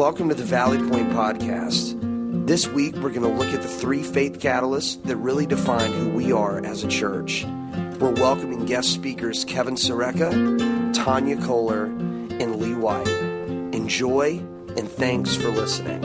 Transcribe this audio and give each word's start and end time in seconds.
Welcome 0.00 0.30
to 0.30 0.34
the 0.34 0.44
Valley 0.44 0.78
Point 0.78 1.10
Podcast. 1.10 2.46
This 2.46 2.66
week, 2.66 2.94
we're 2.94 3.10
going 3.10 3.20
to 3.20 3.28
look 3.28 3.52
at 3.52 3.60
the 3.60 3.68
three 3.68 4.02
faith 4.02 4.38
catalysts 4.38 5.04
that 5.04 5.16
really 5.16 5.44
define 5.44 5.92
who 5.92 6.08
we 6.08 6.32
are 6.32 6.64
as 6.64 6.82
a 6.82 6.88
church. 6.88 7.44
We're 7.44 8.14
welcoming 8.14 8.64
guest 8.64 8.94
speakers 8.94 9.44
Kevin 9.44 9.74
Sareka, 9.74 10.94
Tanya 10.94 11.36
Kohler, 11.36 11.84
and 11.84 12.56
Lee 12.56 12.74
White. 12.74 13.08
Enjoy 13.74 14.38
and 14.78 14.90
thanks 14.90 15.36
for 15.36 15.50
listening. 15.50 16.00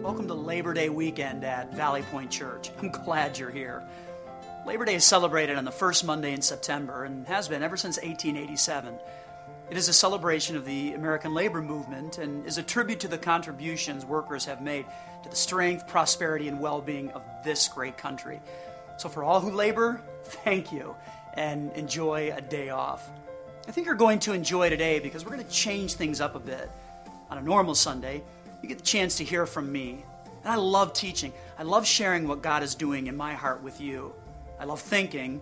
Welcome 0.00 0.28
to 0.28 0.34
Labor 0.34 0.74
Day 0.74 0.90
weekend 0.90 1.42
at 1.42 1.74
Valley 1.74 2.02
Point 2.02 2.30
Church. 2.30 2.70
I'm 2.80 2.92
glad 2.92 3.36
you're 3.36 3.50
here. 3.50 3.82
Labor 4.70 4.84
Day 4.84 4.94
is 4.94 5.04
celebrated 5.04 5.56
on 5.56 5.64
the 5.64 5.72
first 5.72 6.04
Monday 6.04 6.32
in 6.32 6.40
September 6.40 7.02
and 7.02 7.26
has 7.26 7.48
been 7.48 7.60
ever 7.60 7.76
since 7.76 7.96
1887. 7.96 8.94
It 9.68 9.76
is 9.76 9.88
a 9.88 9.92
celebration 9.92 10.54
of 10.54 10.64
the 10.64 10.92
American 10.92 11.34
labor 11.34 11.60
movement 11.60 12.18
and 12.18 12.46
is 12.46 12.56
a 12.56 12.62
tribute 12.62 13.00
to 13.00 13.08
the 13.08 13.18
contributions 13.18 14.06
workers 14.06 14.44
have 14.44 14.62
made 14.62 14.86
to 15.24 15.28
the 15.28 15.34
strength, 15.34 15.88
prosperity, 15.88 16.46
and 16.46 16.60
well 16.60 16.80
being 16.80 17.10
of 17.10 17.22
this 17.42 17.66
great 17.66 17.98
country. 17.98 18.40
So, 18.96 19.08
for 19.08 19.24
all 19.24 19.40
who 19.40 19.50
labor, 19.50 20.00
thank 20.22 20.70
you 20.70 20.94
and 21.34 21.72
enjoy 21.72 22.32
a 22.32 22.40
day 22.40 22.68
off. 22.68 23.10
I 23.66 23.72
think 23.72 23.88
you're 23.88 23.96
going 23.96 24.20
to 24.20 24.34
enjoy 24.34 24.70
today 24.70 25.00
because 25.00 25.24
we're 25.24 25.32
going 25.32 25.44
to 25.44 25.52
change 25.52 25.94
things 25.94 26.20
up 26.20 26.36
a 26.36 26.40
bit. 26.40 26.70
On 27.28 27.38
a 27.38 27.42
normal 27.42 27.74
Sunday, 27.74 28.22
you 28.62 28.68
get 28.68 28.78
the 28.78 28.84
chance 28.84 29.16
to 29.16 29.24
hear 29.24 29.46
from 29.46 29.72
me. 29.72 30.04
And 30.44 30.52
I 30.52 30.54
love 30.54 30.92
teaching. 30.92 31.32
I 31.58 31.64
love 31.64 31.84
sharing 31.84 32.28
what 32.28 32.40
God 32.40 32.62
is 32.62 32.76
doing 32.76 33.08
in 33.08 33.16
my 33.16 33.34
heart 33.34 33.64
with 33.64 33.80
you. 33.80 34.14
I 34.60 34.64
love 34.64 34.80
thinking 34.80 35.40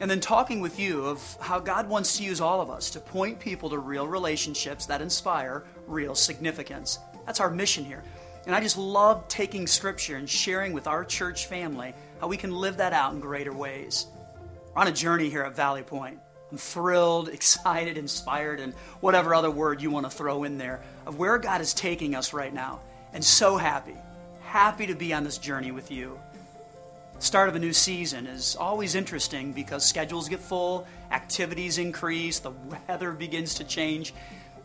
and 0.00 0.10
then 0.10 0.20
talking 0.20 0.60
with 0.60 0.78
you 0.78 1.06
of 1.06 1.36
how 1.40 1.58
God 1.58 1.88
wants 1.88 2.18
to 2.18 2.24
use 2.24 2.40
all 2.40 2.60
of 2.60 2.70
us 2.70 2.90
to 2.90 3.00
point 3.00 3.40
people 3.40 3.70
to 3.70 3.78
real 3.78 4.06
relationships 4.06 4.86
that 4.86 5.00
inspire 5.00 5.64
real 5.86 6.14
significance. 6.14 6.98
That's 7.26 7.40
our 7.40 7.50
mission 7.50 7.84
here. 7.84 8.04
And 8.46 8.54
I 8.54 8.60
just 8.60 8.78
love 8.78 9.26
taking 9.28 9.66
scripture 9.66 10.16
and 10.16 10.28
sharing 10.28 10.72
with 10.72 10.86
our 10.86 11.04
church 11.04 11.46
family 11.46 11.94
how 12.20 12.28
we 12.28 12.36
can 12.36 12.52
live 12.52 12.76
that 12.76 12.92
out 12.92 13.12
in 13.12 13.20
greater 13.20 13.52
ways. 13.52 14.06
We're 14.74 14.82
on 14.82 14.88
a 14.88 14.92
journey 14.92 15.30
here 15.30 15.42
at 15.42 15.56
Valley 15.56 15.82
Point. 15.82 16.18
I'm 16.52 16.58
thrilled, 16.58 17.28
excited, 17.32 17.98
inspired, 17.98 18.60
and 18.60 18.74
whatever 19.00 19.34
other 19.34 19.50
word 19.50 19.82
you 19.82 19.90
want 19.90 20.06
to 20.06 20.10
throw 20.10 20.44
in 20.44 20.58
there 20.58 20.82
of 21.06 21.18
where 21.18 21.38
God 21.38 21.60
is 21.60 21.74
taking 21.74 22.14
us 22.14 22.32
right 22.32 22.52
now. 22.52 22.80
And 23.12 23.24
so 23.24 23.56
happy, 23.56 23.96
happy 24.42 24.86
to 24.86 24.94
be 24.94 25.12
on 25.12 25.24
this 25.24 25.38
journey 25.38 25.72
with 25.72 25.90
you 25.90 26.20
start 27.18 27.48
of 27.48 27.56
a 27.56 27.58
new 27.58 27.72
season 27.72 28.26
is 28.26 28.56
always 28.56 28.94
interesting 28.94 29.52
because 29.52 29.84
schedules 29.84 30.28
get 30.28 30.40
full, 30.40 30.86
activities 31.10 31.78
increase, 31.78 32.38
the 32.38 32.52
weather 32.88 33.12
begins 33.12 33.54
to 33.54 33.64
change. 33.64 34.14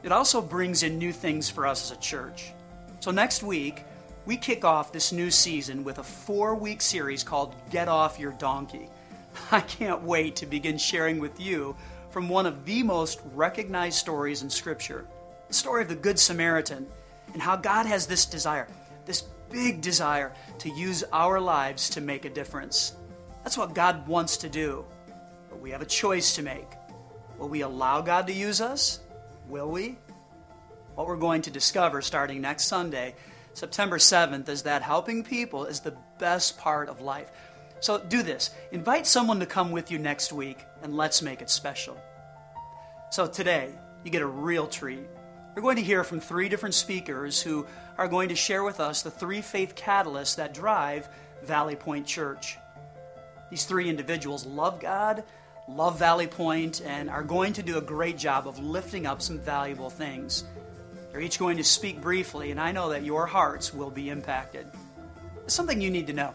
It 0.03 0.11
also 0.11 0.41
brings 0.41 0.83
in 0.83 0.97
new 0.97 1.11
things 1.11 1.49
for 1.49 1.65
us 1.65 1.91
as 1.91 1.97
a 1.97 2.01
church. 2.01 2.51
So, 2.99 3.11
next 3.11 3.43
week, 3.43 3.83
we 4.25 4.37
kick 4.37 4.63
off 4.63 4.91
this 4.91 5.11
new 5.11 5.31
season 5.31 5.83
with 5.83 5.97
a 5.97 6.03
four 6.03 6.55
week 6.55 6.81
series 6.81 7.23
called 7.23 7.55
Get 7.69 7.87
Off 7.87 8.19
Your 8.19 8.31
Donkey. 8.33 8.89
I 9.51 9.61
can't 9.61 10.03
wait 10.03 10.35
to 10.37 10.45
begin 10.45 10.77
sharing 10.77 11.19
with 11.19 11.39
you 11.39 11.75
from 12.11 12.29
one 12.29 12.45
of 12.45 12.65
the 12.65 12.83
most 12.83 13.19
recognized 13.33 13.97
stories 13.97 14.43
in 14.43 14.49
Scripture 14.49 15.05
the 15.47 15.53
story 15.53 15.81
of 15.83 15.89
the 15.89 15.95
Good 15.95 16.17
Samaritan 16.17 16.87
and 17.33 17.41
how 17.41 17.55
God 17.55 17.85
has 17.85 18.07
this 18.07 18.25
desire, 18.25 18.67
this 19.05 19.23
big 19.53 19.81
desire 19.81 20.33
to 20.57 20.69
use 20.69 21.03
our 21.13 21.39
lives 21.39 21.91
to 21.91 22.01
make 22.01 22.25
a 22.25 22.29
difference. 22.29 22.95
That's 23.43 23.57
what 23.57 23.75
God 23.75 24.07
wants 24.07 24.37
to 24.37 24.49
do. 24.49 24.83
But 25.49 25.61
we 25.61 25.69
have 25.69 25.81
a 25.81 25.85
choice 25.85 26.35
to 26.35 26.41
make. 26.41 26.67
Will 27.37 27.49
we 27.49 27.61
allow 27.61 28.01
God 28.01 28.27
to 28.27 28.33
use 28.33 28.59
us? 28.59 28.99
Will 29.47 29.69
we? 29.69 29.97
What 30.95 31.07
we're 31.07 31.17
going 31.17 31.43
to 31.43 31.51
discover 31.51 32.01
starting 32.01 32.41
next 32.41 32.65
Sunday, 32.65 33.15
September 33.53 33.97
7th, 33.97 34.49
is 34.49 34.63
that 34.63 34.81
helping 34.81 35.23
people 35.23 35.65
is 35.65 35.79
the 35.79 35.95
best 36.17 36.57
part 36.57 36.89
of 36.89 37.01
life. 37.01 37.29
So 37.79 37.99
do 37.99 38.23
this 38.23 38.51
invite 38.71 39.05
someone 39.05 39.39
to 39.39 39.45
come 39.45 39.71
with 39.71 39.91
you 39.91 39.99
next 39.99 40.33
week, 40.33 40.65
and 40.81 40.97
let's 40.97 41.21
make 41.21 41.41
it 41.41 41.49
special. 41.49 41.99
So 43.11 43.27
today, 43.27 43.69
you 44.03 44.09
get 44.09 44.21
a 44.23 44.27
real 44.27 44.65
treat. 44.65 45.05
We're 45.55 45.61
going 45.61 45.75
to 45.75 45.83
hear 45.83 46.03
from 46.03 46.19
three 46.19 46.49
different 46.49 46.73
speakers 46.73 47.41
who 47.41 47.67
are 47.97 48.07
going 48.07 48.29
to 48.29 48.35
share 48.35 48.63
with 48.63 48.79
us 48.79 49.01
the 49.01 49.11
three 49.11 49.41
faith 49.41 49.75
catalysts 49.75 50.35
that 50.35 50.53
drive 50.53 51.07
Valley 51.43 51.75
Point 51.75 52.07
Church. 52.07 52.57
These 53.49 53.65
three 53.65 53.89
individuals 53.89 54.45
love 54.45 54.79
God, 54.79 55.23
love 55.67 55.99
Valley 55.99 56.27
Point, 56.27 56.81
and 56.85 57.09
are 57.09 57.23
going 57.23 57.53
to 57.53 57.63
do 57.63 57.77
a 57.77 57.81
great 57.81 58.17
job 58.17 58.47
of 58.47 58.59
lifting 58.59 59.05
up 59.05 59.21
some 59.21 59.39
valuable 59.39 59.89
things. 59.89 60.43
They're 61.11 61.21
each 61.21 61.37
going 61.37 61.57
to 61.57 61.63
speak 61.63 62.01
briefly, 62.01 62.49
and 62.49 62.59
I 62.59 62.71
know 62.71 62.89
that 62.89 63.03
your 63.03 63.27
hearts 63.27 63.73
will 63.73 63.91
be 63.91 64.09
impacted. 64.09 64.65
Something 65.45 65.81
you 65.81 65.91
need 65.91 66.07
to 66.07 66.13
know 66.13 66.33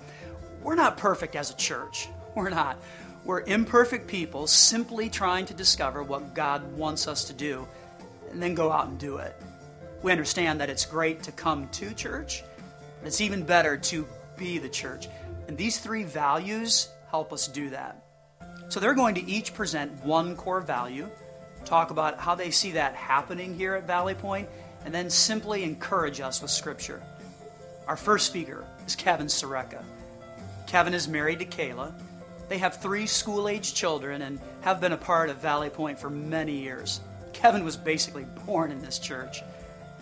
we're 0.63 0.77
not 0.77 0.97
perfect 0.97 1.35
as 1.35 1.51
a 1.51 1.57
church. 1.57 2.09
We're 2.35 2.51
not. 2.51 2.79
We're 3.25 3.43
imperfect 3.43 4.07
people 4.07 4.47
simply 4.47 5.11
trying 5.11 5.47
to 5.47 5.55
discover 5.55 6.03
what 6.03 6.35
God 6.35 6.73
wants 6.77 7.09
us 7.09 7.25
to 7.25 7.33
do 7.33 7.67
and 8.31 8.43
then 8.43 8.55
go 8.55 8.71
out 8.71 8.87
and 8.87 8.99
do 8.99 9.17
it. 9.17 9.35
We 10.03 10.13
understand 10.13 10.61
that 10.61 10.71
it's 10.71 10.85
great 10.85 11.23
to 11.25 11.33
come 11.33 11.69
to 11.69 11.93
church, 11.95 12.45
but 13.01 13.09
it's 13.09 13.21
even 13.21 13.43
better 13.43 13.77
to 13.77 14.07
be 14.37 14.59
the 14.59 14.69
church. 14.69 15.09
And 15.49 15.57
these 15.57 15.79
three 15.79 16.05
values 16.05 16.89
help 17.11 17.33
us 17.33 17.49
do 17.49 17.71
that. 17.71 18.05
So 18.69 18.81
they're 18.81 18.95
going 18.95 19.15
to 19.17 19.29
each 19.29 19.55
present 19.55 20.05
one 20.05 20.37
core 20.37 20.61
value, 20.61 21.09
talk 21.65 21.91
about 21.91 22.19
how 22.19 22.35
they 22.35 22.51
see 22.51 22.73
that 22.73 22.95
happening 22.95 23.55
here 23.55 23.75
at 23.75 23.87
Valley 23.87 24.15
Point, 24.15 24.49
and 24.85 24.95
then 24.95 25.11
simply 25.11 25.65
encourage 25.65 26.21
us 26.21 26.41
with 26.43 26.51
Scripture. 26.51 27.03
Our 27.87 27.97
first 27.97 28.27
speaker 28.27 28.65
is 28.87 28.95
Kevin 28.95 29.27
Sareka. 29.27 29.83
Kevin 30.67 30.95
is 30.95 31.09
married 31.09 31.39
to 31.39 31.47
Kayla. 31.47 31.93
They 32.49 32.59
have 32.59 32.77
three 32.77 33.07
school 33.07 33.49
age 33.49 33.75
children 33.75 34.23
and 34.23 34.39
have 34.61 34.81
been 34.81 34.93
a 34.93 34.99
part 34.99 35.31
of 35.31 35.39
Valley 35.39 35.71
Point 35.71 35.99
for 35.99 36.11
many 36.11 36.53
years. 36.53 37.01
Kevin 37.33 37.65
was 37.65 37.77
basically 37.77 38.27
born 38.47 38.71
in 38.71 38.81
this 38.81 38.99
church. 38.99 39.43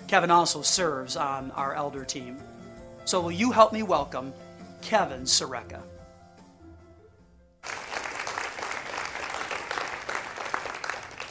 Kevin 0.07 0.31
also 0.31 0.63
serves 0.63 1.17
on 1.17 1.51
our 1.53 1.75
elder 1.75 2.05
team. 2.05 2.39
So, 3.05 3.21
will 3.21 3.33
you 3.33 3.51
help 3.51 3.73
me 3.73 3.83
welcome 3.83 4.33
Kevin 4.81 5.23
Sareka? 5.23 5.83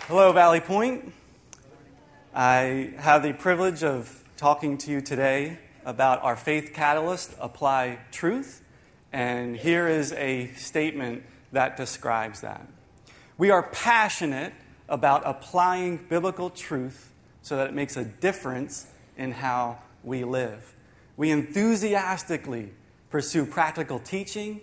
Hello, 0.08 0.34
Valley 0.34 0.60
Point. 0.60 1.14
I 2.34 2.94
have 2.98 3.24
the 3.24 3.32
privilege 3.32 3.82
of 3.82 4.24
talking 4.36 4.78
to 4.80 4.92
you 4.92 5.00
today 5.00 5.58
about 5.86 6.22
our 6.22 6.36
faith 6.36 6.74
catalyst, 6.74 7.34
Apply 7.40 8.00
Truth. 8.12 8.62
And 9.14 9.56
here 9.56 9.88
is 9.88 10.12
a 10.12 10.48
statement 10.56 11.24
that 11.54 11.78
describes 11.78 12.42
that. 12.42 12.68
We 13.38 13.52
are 13.52 13.64
passionate 13.64 14.54
about 14.90 15.24
applying 15.26 15.98
biblical 16.10 16.50
truth 16.50 17.12
so 17.46 17.58
that 17.58 17.68
it 17.68 17.74
makes 17.76 17.96
a 17.96 18.04
difference 18.04 18.88
in 19.18 19.32
how 19.32 19.78
we 20.04 20.24
live. 20.24 20.74
We 21.16 21.30
enthusiastically 21.30 22.72
pursue 23.12 23.46
practical 23.46 24.00
teaching 24.00 24.62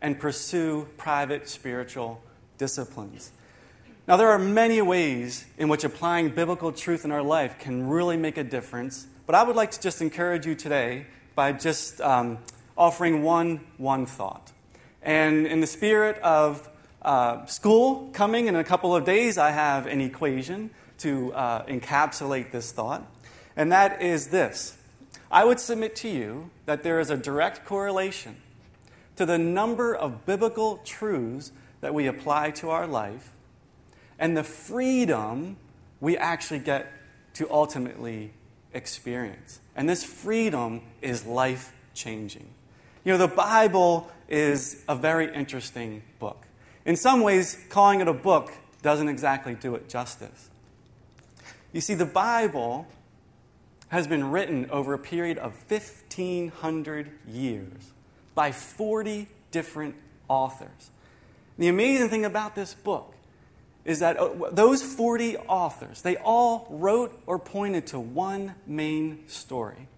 and 0.00 0.18
pursue 0.18 0.88
private 0.96 1.50
spiritual 1.50 2.22
disciplines. 2.56 3.30
Now, 4.06 4.16
there 4.16 4.30
are 4.30 4.38
many 4.38 4.80
ways 4.80 5.44
in 5.58 5.68
which 5.68 5.84
applying 5.84 6.30
biblical 6.30 6.72
truth 6.72 7.04
in 7.04 7.12
our 7.12 7.22
life 7.22 7.58
can 7.58 7.86
really 7.86 8.16
make 8.16 8.38
a 8.38 8.44
difference, 8.44 9.06
but 9.26 9.34
I 9.34 9.42
would 9.42 9.54
like 9.54 9.70
to 9.72 9.80
just 9.80 10.00
encourage 10.00 10.46
you 10.46 10.54
today 10.54 11.04
by 11.34 11.52
just 11.52 12.00
um, 12.00 12.38
offering 12.78 13.22
one, 13.22 13.60
one 13.76 14.06
thought. 14.06 14.50
And 15.02 15.46
in 15.46 15.60
the 15.60 15.66
spirit 15.66 16.16
of 16.20 16.70
uh, 17.02 17.44
school 17.44 18.08
coming 18.14 18.46
in 18.46 18.56
a 18.56 18.64
couple 18.64 18.96
of 18.96 19.04
days, 19.04 19.36
I 19.36 19.50
have 19.50 19.86
an 19.86 20.00
equation 20.00 20.70
to 20.98 21.32
uh, 21.32 21.64
encapsulate 21.66 22.50
this 22.50 22.72
thought, 22.72 23.06
and 23.56 23.72
that 23.72 24.02
is 24.02 24.28
this. 24.28 24.76
I 25.30 25.44
would 25.44 25.60
submit 25.60 25.94
to 25.96 26.08
you 26.08 26.50
that 26.66 26.82
there 26.82 27.00
is 27.00 27.10
a 27.10 27.16
direct 27.16 27.64
correlation 27.64 28.36
to 29.16 29.26
the 29.26 29.38
number 29.38 29.94
of 29.94 30.24
biblical 30.24 30.78
truths 30.84 31.52
that 31.80 31.92
we 31.92 32.06
apply 32.06 32.50
to 32.52 32.70
our 32.70 32.86
life 32.86 33.32
and 34.18 34.36
the 34.36 34.44
freedom 34.44 35.56
we 36.00 36.16
actually 36.16 36.60
get 36.60 36.90
to 37.34 37.50
ultimately 37.50 38.32
experience. 38.72 39.60
And 39.76 39.88
this 39.88 40.04
freedom 40.04 40.82
is 41.02 41.24
life 41.24 41.72
changing. 41.94 42.48
You 43.04 43.12
know, 43.12 43.18
the 43.18 43.28
Bible 43.28 44.10
is 44.28 44.82
a 44.88 44.94
very 44.94 45.32
interesting 45.32 46.02
book. 46.18 46.46
In 46.84 46.96
some 46.96 47.20
ways, 47.20 47.58
calling 47.68 48.00
it 48.00 48.08
a 48.08 48.12
book 48.12 48.52
doesn't 48.82 49.08
exactly 49.08 49.54
do 49.54 49.74
it 49.74 49.88
justice. 49.88 50.50
You 51.72 51.80
see, 51.80 51.94
the 51.94 52.06
Bible 52.06 52.86
has 53.88 54.06
been 54.06 54.30
written 54.30 54.70
over 54.70 54.94
a 54.94 54.98
period 54.98 55.38
of 55.38 55.52
1,500 55.68 57.10
years 57.26 57.92
by 58.34 58.52
40 58.52 59.28
different 59.50 59.94
authors. 60.28 60.90
The 61.58 61.68
amazing 61.68 62.08
thing 62.08 62.24
about 62.24 62.54
this 62.54 62.74
book 62.74 63.14
is 63.84 64.00
that 64.00 64.18
uh, 64.18 64.50
those 64.52 64.82
40 64.82 65.38
authors, 65.38 66.02
they 66.02 66.16
all 66.16 66.66
wrote 66.70 67.20
or 67.26 67.38
pointed 67.38 67.86
to 67.88 67.98
one 67.98 68.54
main 68.66 69.26
story. 69.28 69.88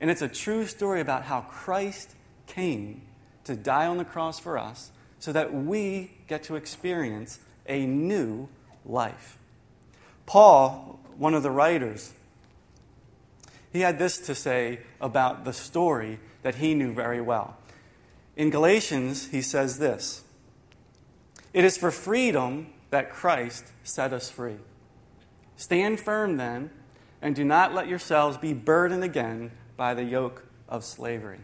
And 0.00 0.10
it's 0.10 0.22
a 0.22 0.28
true 0.28 0.66
story 0.66 1.00
about 1.00 1.24
how 1.24 1.42
Christ 1.42 2.14
came 2.46 3.02
to 3.44 3.56
die 3.56 3.86
on 3.86 3.96
the 3.96 4.04
cross 4.04 4.38
for 4.38 4.58
us 4.58 4.90
so 5.18 5.32
that 5.32 5.54
we 5.54 6.10
get 6.28 6.42
to 6.44 6.56
experience 6.56 7.38
a 7.66 7.86
new 7.86 8.48
life. 8.84 9.38
Paul, 10.26 11.00
one 11.18 11.34
of 11.34 11.42
the 11.42 11.50
writers, 11.50 12.12
he 13.72 13.80
had 13.80 13.98
this 13.98 14.18
to 14.18 14.34
say 14.34 14.80
about 15.00 15.44
the 15.44 15.52
story 15.52 16.18
that 16.42 16.56
he 16.56 16.74
knew 16.74 16.92
very 16.92 17.20
well. 17.20 17.56
In 18.36 18.50
Galatians, 18.50 19.28
he 19.28 19.42
says 19.42 19.78
this 19.78 20.22
It 21.52 21.64
is 21.64 21.76
for 21.76 21.90
freedom 21.90 22.72
that 22.90 23.10
Christ 23.10 23.66
set 23.82 24.12
us 24.12 24.30
free. 24.30 24.58
Stand 25.56 26.00
firm 26.00 26.36
then, 26.36 26.70
and 27.20 27.34
do 27.34 27.44
not 27.44 27.74
let 27.74 27.88
yourselves 27.88 28.36
be 28.36 28.52
burdened 28.52 29.04
again 29.04 29.52
by 29.76 29.94
the 29.94 30.04
yoke 30.04 30.44
of 30.68 30.84
slavery. 30.84 31.40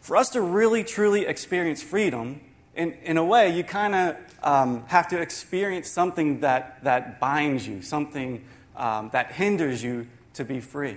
For 0.00 0.16
us 0.16 0.30
to 0.30 0.40
really, 0.40 0.82
truly 0.82 1.26
experience 1.26 1.82
freedom, 1.82 2.40
in, 2.80 2.94
in 3.02 3.16
a 3.18 3.24
way, 3.24 3.54
you 3.54 3.62
kind 3.62 3.94
of 3.94 4.16
um, 4.42 4.84
have 4.86 5.08
to 5.08 5.20
experience 5.20 5.86
something 5.86 6.40
that, 6.40 6.82
that 6.84 7.20
binds 7.20 7.68
you, 7.68 7.82
something 7.82 8.42
um, 8.74 9.10
that 9.12 9.32
hinders 9.32 9.82
you 9.82 10.06
to 10.32 10.46
be 10.46 10.60
free. 10.60 10.96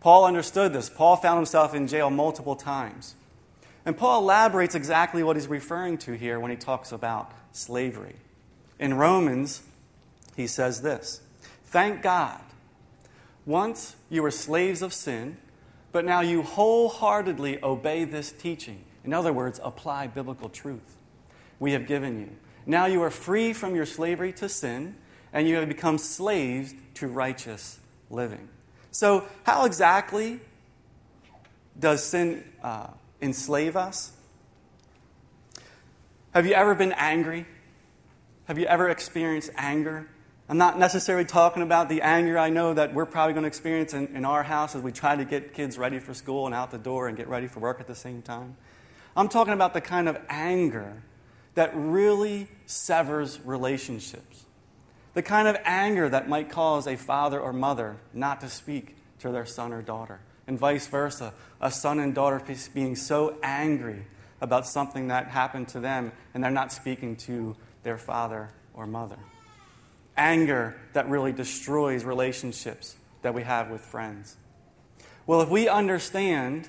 Paul 0.00 0.24
understood 0.24 0.72
this. 0.72 0.88
Paul 0.88 1.16
found 1.16 1.36
himself 1.36 1.74
in 1.74 1.86
jail 1.86 2.08
multiple 2.08 2.56
times. 2.56 3.14
And 3.84 3.94
Paul 3.94 4.22
elaborates 4.22 4.74
exactly 4.74 5.22
what 5.22 5.36
he's 5.36 5.48
referring 5.48 5.98
to 5.98 6.12
here 6.14 6.40
when 6.40 6.50
he 6.50 6.56
talks 6.56 6.92
about 6.92 7.30
slavery. 7.52 8.16
In 8.78 8.94
Romans, 8.94 9.62
he 10.34 10.46
says 10.46 10.80
this 10.80 11.20
Thank 11.66 12.00
God. 12.00 12.40
Once 13.44 13.96
you 14.08 14.22
were 14.22 14.30
slaves 14.30 14.80
of 14.80 14.94
sin, 14.94 15.36
but 15.90 16.06
now 16.06 16.20
you 16.20 16.42
wholeheartedly 16.42 17.62
obey 17.62 18.04
this 18.04 18.32
teaching. 18.32 18.84
In 19.04 19.12
other 19.12 19.32
words, 19.32 19.60
apply 19.62 20.06
biblical 20.06 20.48
truth 20.48 20.96
we 21.62 21.72
have 21.72 21.86
given 21.86 22.18
you. 22.18 22.28
Now 22.66 22.86
you 22.86 23.00
are 23.02 23.10
free 23.10 23.52
from 23.52 23.76
your 23.76 23.86
slavery 23.86 24.32
to 24.34 24.48
sin, 24.48 24.96
and 25.32 25.46
you 25.48 25.54
have 25.56 25.68
become 25.68 25.96
slaves 25.96 26.74
to 26.94 27.06
righteous 27.06 27.78
living. 28.10 28.48
So, 28.90 29.24
how 29.44 29.64
exactly 29.64 30.40
does 31.78 32.02
sin 32.02 32.42
uh, 32.64 32.88
enslave 33.22 33.76
us? 33.76 34.10
Have 36.34 36.46
you 36.46 36.54
ever 36.54 36.74
been 36.74 36.92
angry? 36.92 37.46
Have 38.46 38.58
you 38.58 38.66
ever 38.66 38.88
experienced 38.88 39.50
anger? 39.56 40.08
I'm 40.48 40.58
not 40.58 40.80
necessarily 40.80 41.24
talking 41.24 41.62
about 41.62 41.88
the 41.88 42.02
anger 42.02 42.38
I 42.38 42.50
know 42.50 42.74
that 42.74 42.92
we're 42.92 43.06
probably 43.06 43.34
going 43.34 43.44
to 43.44 43.48
experience 43.48 43.94
in, 43.94 44.16
in, 44.16 44.24
our 44.24 44.42
house 44.42 44.74
as 44.74 44.82
we 44.82 44.90
try 44.90 45.14
to 45.14 45.24
get 45.24 45.54
kids 45.54 45.78
ready 45.78 46.00
for 46.00 46.12
school 46.12 46.46
and 46.46 46.54
out 46.56 46.72
the 46.72 46.78
door 46.78 47.06
and 47.06 47.16
get 47.16 47.28
ready 47.28 47.46
for 47.46 47.60
work 47.60 47.78
at 47.78 47.86
the 47.86 47.94
same 47.94 48.20
time. 48.20 48.56
I'm 49.16 49.28
talking 49.28 49.54
about 49.54 49.74
the 49.74 49.80
kind 49.80 50.08
of 50.08 50.18
anger 50.28 51.04
that 51.54 51.72
really 51.74 52.48
severs 52.66 53.40
relationships. 53.44 54.44
The 55.14 55.22
kind 55.22 55.46
of 55.46 55.56
anger 55.64 56.08
that 56.08 56.28
might 56.28 56.50
cause 56.50 56.86
a 56.86 56.96
father 56.96 57.38
or 57.38 57.52
mother 57.52 57.96
not 58.14 58.40
to 58.40 58.48
speak 58.48 58.96
to 59.18 59.30
their 59.30 59.44
son 59.46 59.72
or 59.72 59.82
daughter, 59.82 60.20
and 60.46 60.58
vice 60.58 60.86
versa. 60.86 61.32
A 61.60 61.70
son 61.70 62.00
and 62.00 62.14
daughter 62.14 62.42
being 62.74 62.96
so 62.96 63.38
angry 63.42 64.06
about 64.40 64.66
something 64.66 65.08
that 65.08 65.28
happened 65.28 65.68
to 65.68 65.80
them 65.80 66.12
and 66.34 66.42
they're 66.42 66.50
not 66.50 66.72
speaking 66.72 67.16
to 67.16 67.56
their 67.84 67.98
father 67.98 68.50
or 68.74 68.86
mother. 68.86 69.18
Anger 70.16 70.76
that 70.92 71.08
really 71.08 71.32
destroys 71.32 72.04
relationships 72.04 72.96
that 73.22 73.34
we 73.34 73.42
have 73.42 73.70
with 73.70 73.80
friends. 73.80 74.36
Well, 75.26 75.40
if 75.40 75.48
we 75.48 75.68
understand 75.68 76.68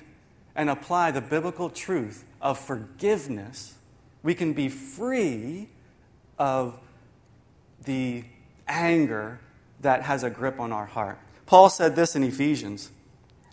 and 0.54 0.70
apply 0.70 1.10
the 1.10 1.20
biblical 1.20 1.68
truth 1.68 2.24
of 2.40 2.58
forgiveness, 2.58 3.74
we 4.24 4.34
can 4.34 4.54
be 4.54 4.68
free 4.68 5.68
of 6.38 6.80
the 7.84 8.24
anger 8.66 9.38
that 9.82 10.02
has 10.02 10.24
a 10.24 10.30
grip 10.30 10.58
on 10.58 10.72
our 10.72 10.86
heart. 10.86 11.18
Paul 11.46 11.68
said 11.68 11.94
this 11.94 12.16
in 12.16 12.24
Ephesians. 12.24 12.90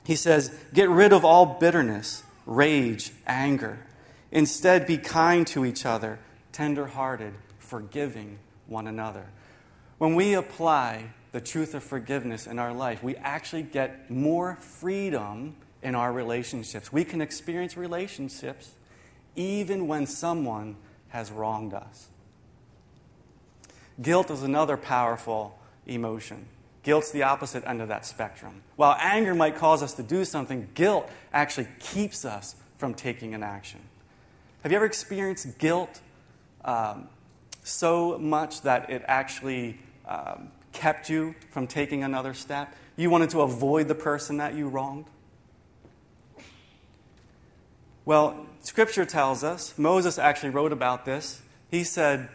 He 0.06 0.15
says, 0.15 0.57
Get 0.73 0.89
rid 0.89 1.12
of 1.12 1.25
all 1.25 1.45
bitterness, 1.45 2.23
rage, 2.45 3.12
anger. 3.27 3.85
Instead, 4.31 4.88
be 4.88 4.97
kind 4.97 5.45
to 5.47 5.65
each 5.65 5.85
other, 5.85 6.18
tender 6.53 6.88
hearted, 6.88 7.33
forgiving 7.59 8.39
one 8.65 8.88
another. 8.88 9.25
When 9.97 10.15
we 10.15 10.33
apply 10.33 11.13
the 11.33 11.41
truth 11.41 11.75
of 11.75 11.83
forgiveness 11.83 12.47
in 12.47 12.59
our 12.59 12.73
life, 12.73 13.03
we 13.03 13.18
actually 13.18 13.63
get 13.63 14.09
more 14.09 14.56
freedom 14.56 15.57
in 15.83 15.95
our 15.95 16.13
relationships. 16.13 16.94
We 16.94 17.03
can 17.03 17.21
experience 17.21 17.75
relationships 17.75 18.71
even 19.36 19.88
when 19.88 20.06
someone 20.06 20.75
has 21.10 21.31
wronged 21.31 21.74
us. 21.74 22.07
Guilt 24.01 24.31
is 24.31 24.44
another 24.44 24.78
powerful 24.78 25.57
emotion. 25.86 26.48
Guilt's 26.83 27.12
the 27.12 27.24
opposite 27.24 27.63
end 27.68 27.81
of 27.81 27.89
that 27.89 28.06
spectrum. 28.06 28.63
While 28.75 28.98
anger 29.00 29.36
might 29.36 29.56
cause 29.56 29.83
us 29.83 29.94
to 29.95 30.04
do 30.04 30.25
something, 30.25 30.69
guilt 30.74 31.10
actually 31.31 31.68
keeps 31.80 32.25
us 32.25 32.56
from 32.78 32.94
taking 32.94 33.36
an 33.36 33.44
action. 33.44 33.80
Have 34.63 34.72
you 34.72 34.75
ever 34.78 34.86
experienced 34.86 35.57
guilt 35.60 36.01
um, 36.66 37.07
so 37.63 38.18
much 38.18 38.62
that 38.62 38.89
it 38.89 39.04
actually 39.07 39.80
um, 40.07 40.51
kept 40.72 41.10
you 41.10 41.36
from 41.51 41.68
taking 41.68 42.04
another 42.04 42.33
step? 42.33 42.75
You 42.95 43.10
wanted 43.10 43.30
to 43.31 43.42
avoid 43.42 43.88
the 43.88 43.95
person 43.95 44.38
that 44.38 44.56
you 44.56 44.68
wronged? 44.68 45.06
Well, 48.06 48.45
Scripture 48.62 49.06
tells 49.06 49.44
us, 49.44 49.77
Moses 49.77 50.18
actually 50.18 50.50
wrote 50.50 50.71
about 50.71 51.06
this. 51.06 51.42
He 51.69 51.83
said, 51.83 52.30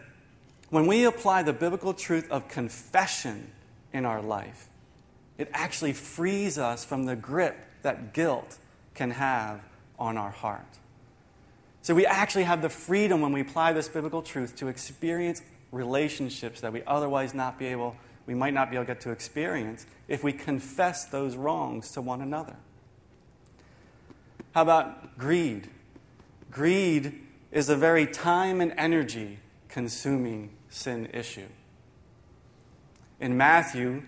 when 0.69 0.87
we 0.87 1.05
apply 1.05 1.43
the 1.43 1.53
biblical 1.53 1.93
truth 1.93 2.29
of 2.29 2.47
confession 2.47 3.51
in 3.93 4.05
our 4.05 4.21
life, 4.21 4.67
it 5.37 5.49
actually 5.53 5.93
frees 5.93 6.57
us 6.57 6.83
from 6.83 7.05
the 7.05 7.15
grip 7.15 7.57
that 7.83 8.13
guilt 8.13 8.57
can 8.95 9.11
have 9.11 9.61
on 9.99 10.17
our 10.17 10.31
heart. 10.31 10.79
So 11.81 11.95
we 11.95 12.05
actually 12.05 12.43
have 12.43 12.61
the 12.61 12.69
freedom 12.69 13.21
when 13.21 13.31
we 13.31 13.41
apply 13.41 13.73
this 13.73 13.87
biblical 13.87 14.21
truth 14.21 14.55
to 14.57 14.67
experience 14.67 15.41
relationships 15.71 16.61
that 16.61 16.73
we 16.73 16.83
otherwise 16.85 17.33
not 17.33 17.57
be 17.59 17.67
able 17.67 17.95
we 18.25 18.35
might 18.35 18.53
not 18.53 18.69
be 18.69 18.75
able 18.75 18.85
to 18.85 18.93
get 18.93 19.01
to 19.01 19.11
experience 19.11 19.85
if 20.09 20.23
we 20.23 20.33
confess 20.33 21.05
those 21.05 21.37
wrongs 21.37 21.91
to 21.91 22.01
one 22.01 22.21
another. 22.21 22.57
How 24.53 24.61
about 24.61 25.17
greed? 25.17 25.69
Greed 26.51 27.21
is 27.51 27.69
a 27.69 27.75
very 27.75 28.07
time 28.07 28.61
and 28.61 28.73
energy 28.77 29.39
consuming 29.69 30.51
sin 30.69 31.09
issue. 31.13 31.47
In 33.19 33.37
Matthew, 33.37 34.03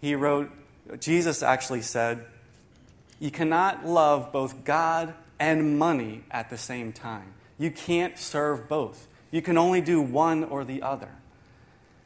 he 0.00 0.14
wrote, 0.14 0.50
Jesus 0.98 1.42
actually 1.42 1.82
said, 1.82 2.24
You 3.18 3.30
cannot 3.30 3.86
love 3.86 4.32
both 4.32 4.64
God 4.64 5.14
and 5.38 5.78
money 5.78 6.24
at 6.30 6.50
the 6.50 6.58
same 6.58 6.92
time. 6.92 7.34
You 7.58 7.70
can't 7.70 8.18
serve 8.18 8.68
both. 8.68 9.06
You 9.30 9.42
can 9.42 9.56
only 9.58 9.80
do 9.80 10.00
one 10.00 10.44
or 10.44 10.64
the 10.64 10.82
other. 10.82 11.10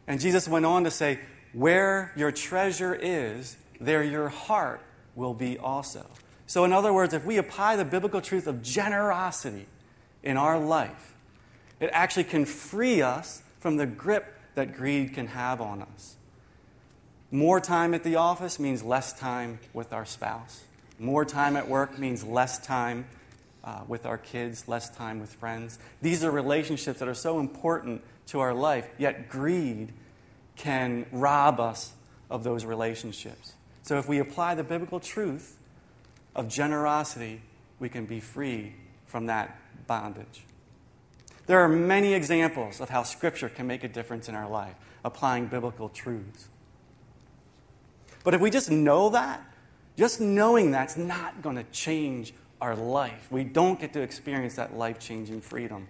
And 0.07 0.21
Jesus 0.21 0.47
went 0.47 0.67
on 0.67 0.85
to 0.85 0.91
say, 0.91 1.21
Where 1.53 2.12
your 2.17 2.31
treasure 2.31 2.95
is, 2.95 3.57
there 3.81 4.03
your 4.03 4.29
heart 4.29 4.81
will 5.14 5.35
be 5.35 5.59
also. 5.59 6.07
So, 6.47 6.65
in 6.65 6.73
other 6.73 6.93
words, 6.93 7.15
if 7.15 7.25
we 7.25 7.39
apply 7.39 7.77
the 7.77 7.85
biblical 7.85 8.21
truth 8.21 8.47
of 8.47 8.63
generosity 8.63 9.67
in 10.23 10.37
our 10.37 10.59
life, 10.59 11.15
it 11.81 11.91
actually 11.93 12.25
can 12.25 12.45
free 12.45 13.03
us 13.03 13.43
from 13.61 13.77
the 13.77 13.87
grip 13.87 14.35
that 14.55 14.77
greed 14.77 15.15
can 15.15 15.27
have 15.29 15.61
on 15.61 15.83
us. 15.83 16.17
More 17.31 17.61
time 17.61 17.95
at 17.95 18.05
the 18.05 18.17
office 18.17 18.61
means 18.61 18.83
less 18.83 19.13
time 19.13 19.59
with 19.73 19.93
our 19.93 20.05
spouse. 20.05 20.63
More 20.99 21.25
time 21.25 21.57
at 21.57 21.69
work 21.69 21.99
means 21.99 22.23
less 22.23 22.59
time 22.65 23.07
uh, 23.65 23.81
with 23.89 24.07
our 24.07 24.19
kids, 24.19 24.69
less 24.69 24.89
time 24.91 25.19
with 25.19 25.33
friends. 25.33 25.79
These 26.03 26.23
are 26.23 26.31
relationships 26.31 27.01
that 27.01 27.09
are 27.09 27.15
so 27.15 27.41
important 27.41 28.03
to 28.27 28.41
our 28.41 28.55
life, 28.55 28.87
yet 28.99 29.29
greed 29.29 29.93
can 30.57 31.07
rob 31.11 31.59
us 31.59 31.93
of 32.31 32.45
those 32.45 32.65
relationships. 32.65 33.55
So 33.83 33.99
if 33.99 34.09
we 34.09 34.19
apply 34.19 34.55
the 34.55 34.65
biblical 34.65 35.01
truth 35.01 35.57
of 36.35 36.49
generosity, 36.49 37.41
we 37.79 37.88
can 37.88 38.07
be 38.07 38.21
free 38.21 38.75
from 39.07 39.26
that 39.26 39.59
bondage. 39.87 40.45
There 41.47 41.61
are 41.61 41.69
many 41.69 42.14
examples 42.14 42.81
of 42.81 42.88
how 42.88 43.03
Scripture 43.03 43.49
can 43.49 43.67
make 43.67 43.85
a 43.85 43.88
difference 43.88 44.29
in 44.29 44.35
our 44.35 44.49
life, 44.49 44.75
applying 45.05 45.47
biblical 45.47 45.88
truths. 45.88 46.49
But 48.23 48.33
if 48.35 48.41
we 48.41 48.50
just 48.50 48.71
know 48.71 49.11
that, 49.11 49.43
just 49.97 50.21
knowing 50.21 50.71
that's 50.71 50.97
not 50.97 51.43
going 51.43 51.57
to 51.57 51.64
change 51.64 52.33
our 52.61 52.75
life. 52.75 53.26
We 53.31 53.45
don't 53.45 53.79
get 53.79 53.93
to 53.93 54.00
experience 54.00 54.57
that 54.57 54.75
life 54.75 54.99
changing 54.99 55.43
freedom. 55.43 55.87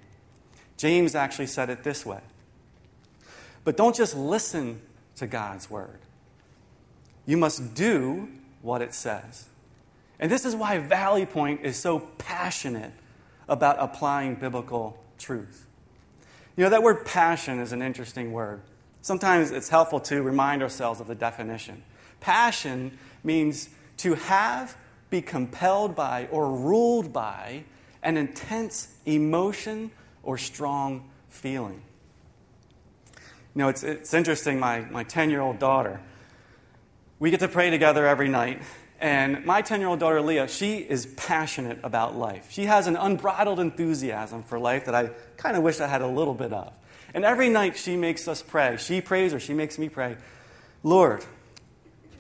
James 0.77 1.15
actually 1.15 1.47
said 1.47 1.71
it 1.71 1.85
this 1.85 2.05
way 2.05 2.21
But 3.63 3.77
don't 3.77 3.95
just 3.95 4.17
listen 4.17 4.83
to 5.17 5.27
God's 5.27 5.71
word. 5.71 6.01
You 7.27 7.37
must 7.37 7.75
do 7.75 8.29
what 8.61 8.83
it 8.83 8.93
says. 8.93 9.47
And 10.19 10.31
this 10.31 10.45
is 10.45 10.55
why 10.55 10.79
Valley 10.79 11.27
Point 11.27 11.63
is 11.63 11.77
so 11.77 12.01
passionate 12.19 12.93
about 13.49 13.77
applying 13.79 14.37
biblical 14.37 15.03
truth. 15.19 15.67
You 16.57 16.65
know, 16.65 16.71
that 16.71 16.83
word 16.83 17.05
passion 17.05 17.59
is 17.59 17.73
an 17.73 17.83
interesting 17.83 18.33
word. 18.33 18.63
Sometimes 19.03 19.51
it's 19.51 19.69
helpful 19.69 20.01
to 20.01 20.23
remind 20.23 20.63
ourselves 20.63 21.01
of 21.01 21.09
the 21.09 21.15
definition. 21.15 21.83
Passion 22.21 22.97
means 23.23 23.69
to 23.99 24.15
have, 24.15 24.77
be 25.11 25.21
compelled 25.21 25.95
by, 25.95 26.29
or 26.31 26.51
ruled 26.51 27.13
by 27.13 27.65
an 28.03 28.17
intense 28.17 28.95
emotion 29.05 29.91
or 30.23 30.39
strong 30.39 31.11
feeling. 31.29 31.83
You 33.55 33.61
know, 33.61 33.69
it's, 33.69 33.83
it's 33.83 34.15
interesting, 34.15 34.59
my, 34.59 34.81
my 34.81 35.05
10 35.05 35.31
year 35.31 35.41
old 35.41 35.59
daughter, 35.59 36.01
we 37.19 37.31
get 37.31 37.41
to 37.41 37.49
pray 37.49 37.71
together 37.71 38.07
every 38.07 38.29
night. 38.29 38.63
And 39.01 39.45
my 39.45 39.61
10 39.61 39.81
year 39.81 39.89
old 39.89 40.01
daughter, 40.01 40.21
Leah, 40.21 40.49
she 40.49 40.79
is 40.79 41.07
passionate 41.07 41.79
about 41.83 42.17
life. 42.17 42.47
She 42.51 42.65
has 42.67 42.87
an 42.87 42.97
unbridled 42.97 43.61
enthusiasm 43.61 44.43
for 44.43 44.59
life 44.59 44.87
that 44.87 44.95
I 44.95 45.11
kind 45.37 45.57
of 45.57 45.63
wish 45.63 45.81
I 45.81 45.87
had 45.87 46.03
a 46.03 46.07
little 46.07 46.35
bit 46.35 46.53
of. 46.53 46.73
And 47.13 47.25
every 47.25 47.49
night 47.49 47.77
she 47.77 47.97
makes 47.97 48.27
us 48.29 48.43
pray. 48.43 48.77
She 48.79 49.01
prays 49.01 49.35
or 49.35 49.41
she 49.41 49.55
makes 49.55 49.79
me 49.79 49.89
pray, 49.89 50.17
Lord, 50.83 51.25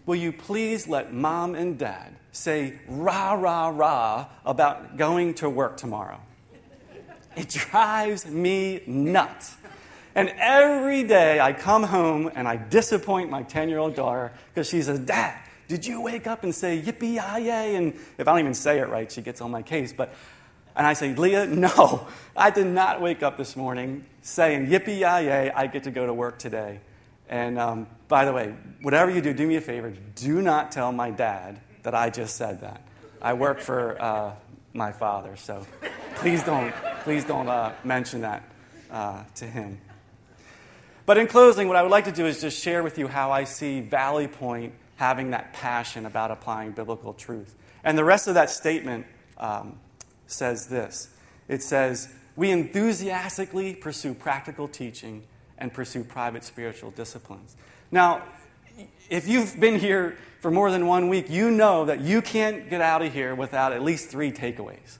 will 0.06 0.16
you 0.16 0.32
please 0.32 0.86
let 0.86 1.12
mom 1.12 1.54
and 1.54 1.78
dad 1.78 2.14
say 2.32 2.78
rah, 2.88 3.32
rah, 3.32 3.68
rah 3.68 4.26
about 4.44 4.96
going 4.96 5.34
to 5.34 5.48
work 5.50 5.76
tomorrow? 5.76 6.20
It 7.36 7.48
drives 7.48 8.26
me 8.26 8.82
nuts. 8.86 9.56
And 10.14 10.32
every 10.38 11.02
day 11.02 11.40
I 11.40 11.52
come 11.52 11.82
home 11.82 12.30
and 12.34 12.46
I 12.46 12.56
disappoint 12.56 13.30
my 13.30 13.42
10 13.42 13.68
year 13.68 13.78
old 13.78 13.94
daughter 13.94 14.32
because 14.52 14.68
she 14.68 14.82
says, 14.82 15.00
Dad, 15.00 15.36
did 15.68 15.86
you 15.86 16.00
wake 16.00 16.26
up 16.26 16.44
and 16.44 16.54
say 16.54 16.80
yippee 16.80 17.14
yay? 17.44 17.76
And 17.76 17.94
if 18.18 18.20
I 18.20 18.32
don't 18.32 18.40
even 18.40 18.54
say 18.54 18.78
it 18.78 18.88
right, 18.88 19.10
she 19.10 19.22
gets 19.22 19.40
on 19.40 19.50
my 19.50 19.62
case. 19.62 19.92
But 19.92 20.14
and 20.76 20.86
I 20.86 20.94
say, 20.94 21.14
Leah, 21.14 21.46
no, 21.46 22.06
I 22.36 22.50
did 22.50 22.66
not 22.66 23.00
wake 23.00 23.22
up 23.22 23.36
this 23.36 23.56
morning 23.56 24.04
saying 24.22 24.66
yippee 24.66 25.00
yay, 25.00 25.50
I 25.50 25.66
get 25.66 25.84
to 25.84 25.90
go 25.90 26.06
to 26.06 26.12
work 26.12 26.38
today. 26.38 26.80
And 27.28 27.58
um, 27.58 27.86
by 28.08 28.24
the 28.24 28.32
way, 28.32 28.54
whatever 28.82 29.10
you 29.10 29.20
do, 29.20 29.32
do 29.32 29.46
me 29.46 29.56
a 29.56 29.60
favor. 29.60 29.92
Do 30.14 30.42
not 30.42 30.72
tell 30.72 30.92
my 30.92 31.10
dad 31.10 31.60
that 31.82 31.94
I 31.94 32.10
just 32.10 32.36
said 32.36 32.60
that. 32.60 32.82
I 33.22 33.32
work 33.32 33.60
for 33.60 34.00
uh, 34.00 34.32
my 34.74 34.92
father, 34.92 35.36
so 35.36 35.66
please 36.16 36.42
don't, 36.42 36.74
please 37.02 37.24
don't 37.24 37.48
uh, 37.48 37.72
mention 37.84 38.20
that 38.22 38.42
uh, 38.90 39.24
to 39.36 39.46
him. 39.46 39.80
But 41.06 41.18
in 41.18 41.26
closing, 41.26 41.68
what 41.68 41.76
I 41.76 41.82
would 41.82 41.90
like 41.90 42.04
to 42.04 42.12
do 42.12 42.26
is 42.26 42.40
just 42.40 42.62
share 42.62 42.82
with 42.82 42.98
you 42.98 43.08
how 43.08 43.30
I 43.30 43.44
see 43.44 43.80
Valley 43.80 44.26
Point 44.26 44.74
having 44.96 45.30
that 45.30 45.52
passion 45.52 46.06
about 46.06 46.30
applying 46.30 46.72
biblical 46.72 47.12
truth. 47.12 47.54
And 47.82 47.98
the 47.98 48.04
rest 48.04 48.28
of 48.28 48.34
that 48.34 48.50
statement 48.50 49.06
um, 49.38 49.78
says 50.26 50.68
this 50.68 51.10
it 51.48 51.62
says, 51.62 52.08
We 52.36 52.50
enthusiastically 52.50 53.74
pursue 53.74 54.14
practical 54.14 54.68
teaching 54.68 55.24
and 55.58 55.72
pursue 55.72 56.04
private 56.04 56.44
spiritual 56.44 56.90
disciplines. 56.90 57.56
Now, 57.90 58.22
if 59.08 59.28
you've 59.28 59.58
been 59.60 59.78
here 59.78 60.16
for 60.40 60.50
more 60.50 60.70
than 60.70 60.86
one 60.86 61.08
week, 61.08 61.30
you 61.30 61.50
know 61.50 61.84
that 61.84 62.00
you 62.00 62.22
can't 62.22 62.68
get 62.68 62.80
out 62.80 63.02
of 63.02 63.12
here 63.12 63.34
without 63.34 63.72
at 63.72 63.82
least 63.82 64.10
three 64.10 64.32
takeaways. 64.32 64.98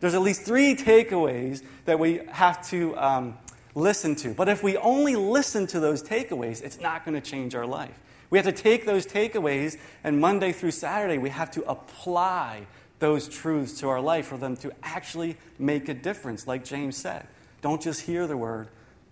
There's 0.00 0.14
at 0.14 0.22
least 0.22 0.42
three 0.42 0.76
takeaways 0.76 1.62
that 1.84 1.98
we 1.98 2.20
have 2.30 2.66
to 2.68 2.96
um, 2.96 3.38
listen 3.74 4.14
to. 4.16 4.32
But 4.32 4.48
if 4.48 4.62
we 4.62 4.76
only 4.76 5.16
listen 5.16 5.66
to 5.68 5.80
those 5.80 6.02
takeaways, 6.02 6.62
it's 6.62 6.80
not 6.80 7.04
going 7.04 7.20
to 7.20 7.30
change 7.30 7.54
our 7.54 7.66
life. 7.66 7.98
We 8.30 8.38
have 8.38 8.46
to 8.46 8.52
take 8.52 8.84
those 8.84 9.06
takeaways, 9.06 9.78
and 10.04 10.20
Monday 10.20 10.52
through 10.52 10.72
Saturday, 10.72 11.18
we 11.18 11.30
have 11.30 11.50
to 11.52 11.62
apply 11.64 12.66
those 12.98 13.28
truths 13.28 13.80
to 13.80 13.88
our 13.88 14.00
life 14.00 14.26
for 14.26 14.36
them 14.36 14.56
to 14.56 14.72
actually 14.82 15.36
make 15.58 15.88
a 15.88 15.94
difference, 15.94 16.46
like 16.46 16.64
James 16.64 16.96
said. 16.96 17.26
Don't 17.62 17.80
just 17.80 18.02
hear 18.02 18.26
the 18.26 18.36
word, 18.36 18.68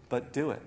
but 0.09 0.33
do 0.33 0.51
it. 0.51 0.61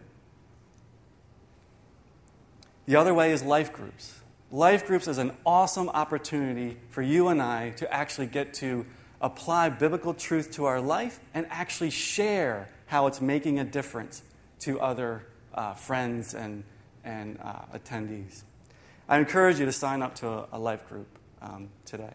The 2.85 2.95
other 2.95 3.13
way 3.13 3.31
is 3.31 3.43
life 3.43 3.71
groups. 3.71 4.19
Life 4.51 4.87
groups 4.87 5.07
is 5.07 5.19
an 5.19 5.31
awesome 5.45 5.89
opportunity 5.89 6.77
for 6.89 7.03
you 7.03 7.27
and 7.27 7.41
I 7.41 7.69
to 7.71 7.93
actually 7.93 8.27
get 8.27 8.53
to 8.55 8.85
apply 9.21 9.69
biblical 9.69 10.13
truth 10.13 10.51
to 10.53 10.65
our 10.65 10.81
life 10.81 11.19
and 11.35 11.45
actually 11.51 11.91
share 11.91 12.69
how 12.87 13.05
it's 13.05 13.21
making 13.21 13.59
a 13.59 13.63
difference 13.63 14.23
to 14.61 14.79
other 14.79 15.27
uh, 15.53 15.75
friends 15.75 16.33
and, 16.33 16.63
and 17.09 17.39
uh, 17.41 17.61
attendees. 17.73 18.43
I 19.07 19.17
encourage 19.17 19.59
you 19.59 19.65
to 19.65 19.71
sign 19.71 20.01
up 20.01 20.15
to 20.15 20.27
a, 20.27 20.47
a 20.53 20.59
life 20.59 20.87
group 20.87 21.07
um, 21.41 21.69
today. 21.85 22.13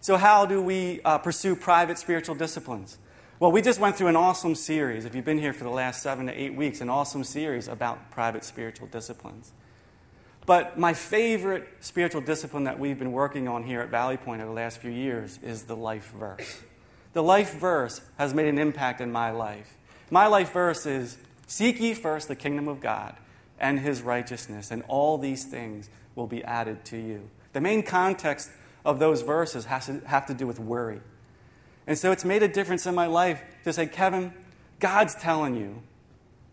So, 0.00 0.16
how 0.16 0.46
do 0.46 0.60
we 0.60 1.00
uh, 1.04 1.18
pursue 1.18 1.54
private 1.54 1.98
spiritual 1.98 2.34
disciplines? 2.34 2.98
Well, 3.38 3.52
we 3.52 3.62
just 3.62 3.78
went 3.78 3.96
through 3.96 4.08
an 4.08 4.16
awesome 4.16 4.54
series. 4.54 5.04
If 5.04 5.14
you've 5.14 5.24
been 5.24 5.38
here 5.38 5.52
for 5.52 5.64
the 5.64 5.70
last 5.70 6.02
seven 6.02 6.26
to 6.26 6.32
eight 6.32 6.54
weeks, 6.54 6.80
an 6.80 6.88
awesome 6.88 7.22
series 7.22 7.68
about 7.68 8.10
private 8.10 8.44
spiritual 8.44 8.88
disciplines. 8.88 9.52
But 10.46 10.78
my 10.78 10.94
favorite 10.94 11.68
spiritual 11.80 12.22
discipline 12.22 12.64
that 12.64 12.78
we've 12.78 12.98
been 12.98 13.12
working 13.12 13.46
on 13.46 13.64
here 13.64 13.80
at 13.80 13.90
Valley 13.90 14.16
Point 14.16 14.40
over 14.40 14.48
the 14.48 14.56
last 14.56 14.78
few 14.78 14.90
years 14.90 15.38
is 15.42 15.64
the 15.64 15.76
life 15.76 16.12
verse. 16.18 16.62
The 17.12 17.22
life 17.22 17.54
verse 17.54 18.00
has 18.16 18.32
made 18.32 18.46
an 18.46 18.58
impact 18.58 19.00
in 19.00 19.12
my 19.12 19.30
life. 19.30 19.76
My 20.10 20.26
life 20.26 20.52
verse 20.52 20.86
is 20.86 21.18
Seek 21.46 21.80
ye 21.80 21.94
first 21.94 22.28
the 22.28 22.36
kingdom 22.36 22.68
of 22.68 22.80
God 22.80 23.16
and 23.58 23.80
his 23.80 24.02
righteousness, 24.02 24.70
and 24.70 24.82
all 24.88 25.18
these 25.18 25.44
things 25.44 25.88
will 26.14 26.26
be 26.26 26.42
added 26.44 26.84
to 26.86 26.96
you. 26.96 27.28
The 27.52 27.60
main 27.60 27.82
context 27.82 28.50
of 28.84 28.98
those 28.98 29.22
verses 29.22 29.66
has 29.66 29.86
to 29.86 30.00
have 30.06 30.26
to 30.26 30.34
do 30.34 30.46
with 30.46 30.58
worry. 30.58 31.00
And 31.86 31.96
so 31.96 32.12
it's 32.12 32.24
made 32.24 32.42
a 32.42 32.48
difference 32.48 32.86
in 32.86 32.94
my 32.94 33.06
life 33.06 33.42
to 33.64 33.72
say, 33.72 33.86
Kevin, 33.86 34.32
God's 34.80 35.14
telling 35.14 35.56
you, 35.56 35.82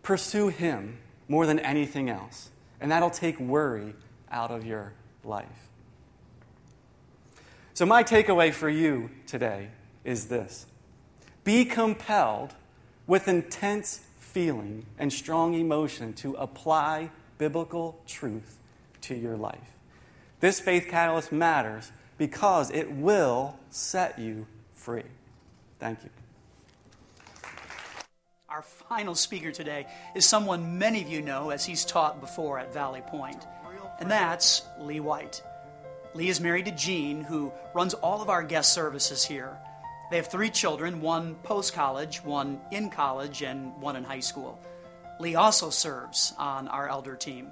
pursue 0.02 0.48
him 0.48 0.98
more 1.28 1.46
than 1.46 1.58
anything 1.58 2.08
else. 2.08 2.50
And 2.80 2.90
that'll 2.90 3.10
take 3.10 3.38
worry 3.40 3.94
out 4.30 4.50
of 4.50 4.64
your 4.64 4.92
life. 5.24 5.68
So, 7.72 7.84
my 7.84 8.04
takeaway 8.04 8.52
for 8.52 8.68
you 8.68 9.10
today 9.26 9.68
is 10.04 10.26
this 10.26 10.66
Be 11.42 11.64
compelled 11.64 12.54
with 13.06 13.26
intense 13.26 14.00
feeling 14.34 14.84
and 14.98 15.12
strong 15.12 15.54
emotion 15.54 16.12
to 16.12 16.34
apply 16.34 17.08
biblical 17.38 18.02
truth 18.04 18.58
to 19.00 19.14
your 19.14 19.36
life. 19.36 19.76
This 20.40 20.58
faith 20.58 20.88
catalyst 20.90 21.30
matters 21.30 21.92
because 22.18 22.72
it 22.72 22.90
will 22.90 23.56
set 23.70 24.18
you 24.18 24.46
free. 24.72 25.04
Thank 25.78 26.00
you. 26.02 26.10
Our 28.48 28.62
final 28.62 29.14
speaker 29.14 29.52
today 29.52 29.86
is 30.16 30.26
someone 30.26 30.78
many 30.78 31.00
of 31.00 31.08
you 31.08 31.22
know 31.22 31.50
as 31.50 31.64
he's 31.64 31.84
taught 31.84 32.20
before 32.20 32.58
at 32.58 32.74
Valley 32.74 33.02
Point, 33.06 33.46
and 34.00 34.10
that's 34.10 34.62
Lee 34.80 35.00
White. 35.00 35.42
Lee 36.14 36.28
is 36.28 36.40
married 36.40 36.64
to 36.64 36.72
Jean, 36.72 37.22
who 37.22 37.52
runs 37.72 37.94
all 37.94 38.20
of 38.20 38.28
our 38.28 38.42
guest 38.42 38.72
services 38.72 39.24
here. 39.24 39.56
They 40.10 40.16
have 40.16 40.26
three 40.26 40.50
children 40.50 41.00
one 41.00 41.34
post 41.36 41.72
college, 41.72 42.22
one 42.22 42.60
in 42.70 42.90
college, 42.90 43.42
and 43.42 43.74
one 43.80 43.96
in 43.96 44.04
high 44.04 44.20
school. 44.20 44.60
Lee 45.18 45.34
also 45.34 45.70
serves 45.70 46.34
on 46.38 46.68
our 46.68 46.88
elder 46.88 47.16
team. 47.16 47.48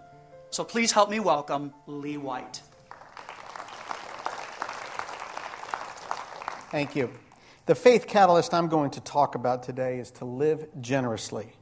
So 0.50 0.64
please 0.64 0.92
help 0.92 1.09
me 1.09 1.18
welcome 1.18 1.73
Lee 1.87 2.18
White. 2.18 2.61
Thank 6.71 6.94
you. 6.94 7.11
The 7.66 7.75
faith 7.75 8.06
catalyst 8.06 8.52
I'm 8.52 8.68
going 8.68 8.90
to 8.92 9.00
talk 9.00 9.35
about 9.35 9.62
today 9.62 9.99
is 9.99 10.11
to 10.12 10.25
live 10.25 10.66
generously. 10.80 11.52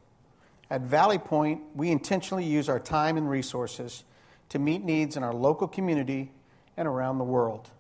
At 0.70 0.82
Valley 0.82 1.18
Point, 1.18 1.62
we 1.75 1.90
intentionally 1.90 2.44
use 2.44 2.68
our 2.68 2.80
time 2.80 3.16
and 3.16 3.28
resources 3.28 4.04
to 4.49 4.59
meet 4.59 4.82
needs 4.82 5.16
in 5.16 5.23
our 5.23 5.35
local 5.35 5.68
community 5.68 6.32
and 6.76 6.88
around 6.88 7.18
the 7.18 7.25
world 7.25 7.70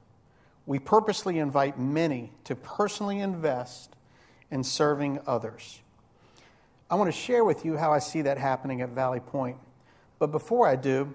we 0.70 0.78
purposely 0.78 1.40
invite 1.40 1.80
many 1.80 2.30
to 2.44 2.54
personally 2.54 3.18
invest 3.18 3.96
in 4.52 4.62
serving 4.62 5.18
others. 5.26 5.80
I 6.88 6.94
want 6.94 7.08
to 7.08 7.20
share 7.20 7.42
with 7.42 7.64
you 7.64 7.76
how 7.76 7.92
I 7.92 7.98
see 7.98 8.22
that 8.22 8.38
happening 8.38 8.80
at 8.80 8.90
Valley 8.90 9.18
Point. 9.18 9.56
But 10.20 10.28
before 10.28 10.68
I 10.68 10.76
do, 10.76 11.12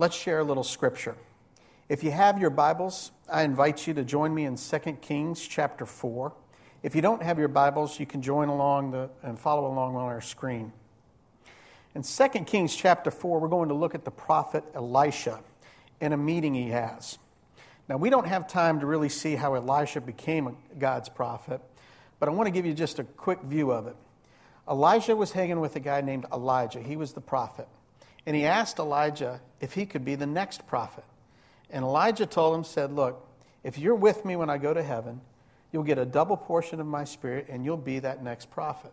let's 0.00 0.16
share 0.16 0.40
a 0.40 0.42
little 0.42 0.64
scripture. 0.64 1.14
If 1.88 2.02
you 2.02 2.10
have 2.10 2.40
your 2.40 2.50
Bibles, 2.50 3.12
I 3.30 3.44
invite 3.44 3.86
you 3.86 3.94
to 3.94 4.02
join 4.02 4.34
me 4.34 4.46
in 4.46 4.56
2 4.56 4.78
Kings 5.00 5.46
chapter 5.46 5.86
4. 5.86 6.32
If 6.82 6.96
you 6.96 7.00
don't 7.00 7.22
have 7.22 7.38
your 7.38 7.46
Bibles, 7.46 8.00
you 8.00 8.06
can 8.06 8.20
join 8.20 8.48
along 8.48 8.90
the, 8.90 9.10
and 9.22 9.38
follow 9.38 9.72
along 9.72 9.94
on 9.94 10.06
our 10.06 10.20
screen. 10.20 10.72
In 11.94 12.02
2 12.02 12.28
Kings 12.46 12.74
chapter 12.74 13.12
4, 13.12 13.38
we're 13.38 13.46
going 13.46 13.68
to 13.68 13.76
look 13.76 13.94
at 13.94 14.04
the 14.04 14.10
prophet 14.10 14.64
Elisha 14.74 15.38
in 16.00 16.12
a 16.12 16.16
meeting 16.16 16.52
he 16.52 16.70
has. 16.70 17.18
Now, 17.88 17.96
we 17.96 18.10
don't 18.10 18.26
have 18.26 18.46
time 18.46 18.80
to 18.80 18.86
really 18.86 19.08
see 19.08 19.34
how 19.34 19.54
Elisha 19.54 20.00
became 20.00 20.56
God's 20.78 21.08
prophet, 21.08 21.60
but 22.18 22.28
I 22.28 22.32
want 22.32 22.46
to 22.46 22.50
give 22.50 22.66
you 22.66 22.74
just 22.74 22.98
a 22.98 23.04
quick 23.04 23.40
view 23.42 23.70
of 23.70 23.86
it. 23.86 23.96
Elisha 24.68 25.16
was 25.16 25.32
hanging 25.32 25.60
with 25.60 25.74
a 25.76 25.80
guy 25.80 26.02
named 26.02 26.26
Elijah. 26.30 26.80
He 26.80 26.96
was 26.96 27.12
the 27.14 27.22
prophet. 27.22 27.66
And 28.26 28.36
he 28.36 28.44
asked 28.44 28.78
Elijah 28.78 29.40
if 29.60 29.72
he 29.72 29.86
could 29.86 30.04
be 30.04 30.14
the 30.14 30.26
next 30.26 30.66
prophet. 30.66 31.04
And 31.70 31.82
Elijah 31.82 32.26
told 32.26 32.54
him, 32.54 32.64
said, 32.64 32.92
Look, 32.92 33.26
if 33.64 33.78
you're 33.78 33.94
with 33.94 34.24
me 34.26 34.36
when 34.36 34.50
I 34.50 34.58
go 34.58 34.74
to 34.74 34.82
heaven, 34.82 35.22
you'll 35.72 35.82
get 35.82 35.98
a 35.98 36.04
double 36.04 36.36
portion 36.36 36.80
of 36.80 36.86
my 36.86 37.04
spirit 37.04 37.46
and 37.48 37.64
you'll 37.64 37.78
be 37.78 38.00
that 38.00 38.22
next 38.22 38.50
prophet. 38.50 38.92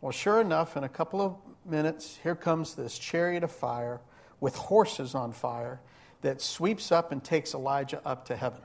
Well, 0.00 0.12
sure 0.12 0.40
enough, 0.40 0.76
in 0.78 0.84
a 0.84 0.88
couple 0.88 1.20
of 1.20 1.36
minutes, 1.66 2.18
here 2.22 2.34
comes 2.34 2.74
this 2.74 2.98
chariot 2.98 3.44
of 3.44 3.50
fire 3.50 4.00
with 4.40 4.56
horses 4.56 5.14
on 5.14 5.32
fire 5.32 5.80
that 6.24 6.40
sweeps 6.40 6.90
up 6.90 7.12
and 7.12 7.22
takes 7.22 7.52
Elijah 7.52 8.00
up 8.06 8.24
to 8.24 8.34
heaven. 8.34 8.62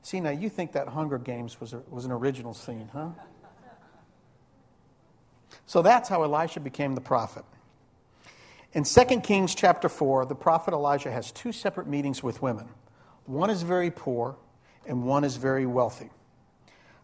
See, 0.00 0.18
now 0.18 0.30
you 0.30 0.48
think 0.48 0.72
that 0.72 0.88
Hunger 0.88 1.18
Games 1.18 1.60
was, 1.60 1.74
a, 1.74 1.82
was 1.90 2.06
an 2.06 2.10
original 2.10 2.54
scene, 2.54 2.88
huh? 2.90 3.10
So 5.66 5.82
that's 5.82 6.08
how 6.08 6.22
Elisha 6.22 6.58
became 6.58 6.94
the 6.94 7.02
prophet. 7.02 7.44
In 8.72 8.84
2 8.84 9.20
Kings 9.20 9.54
chapter 9.54 9.90
4, 9.90 10.24
the 10.24 10.34
prophet 10.34 10.72
Elisha 10.72 11.10
has 11.10 11.30
two 11.30 11.52
separate 11.52 11.86
meetings 11.86 12.22
with 12.22 12.40
women. 12.40 12.66
One 13.26 13.50
is 13.50 13.60
very 13.60 13.90
poor 13.90 14.36
and 14.86 15.04
one 15.04 15.22
is 15.22 15.36
very 15.36 15.66
wealthy. 15.66 16.08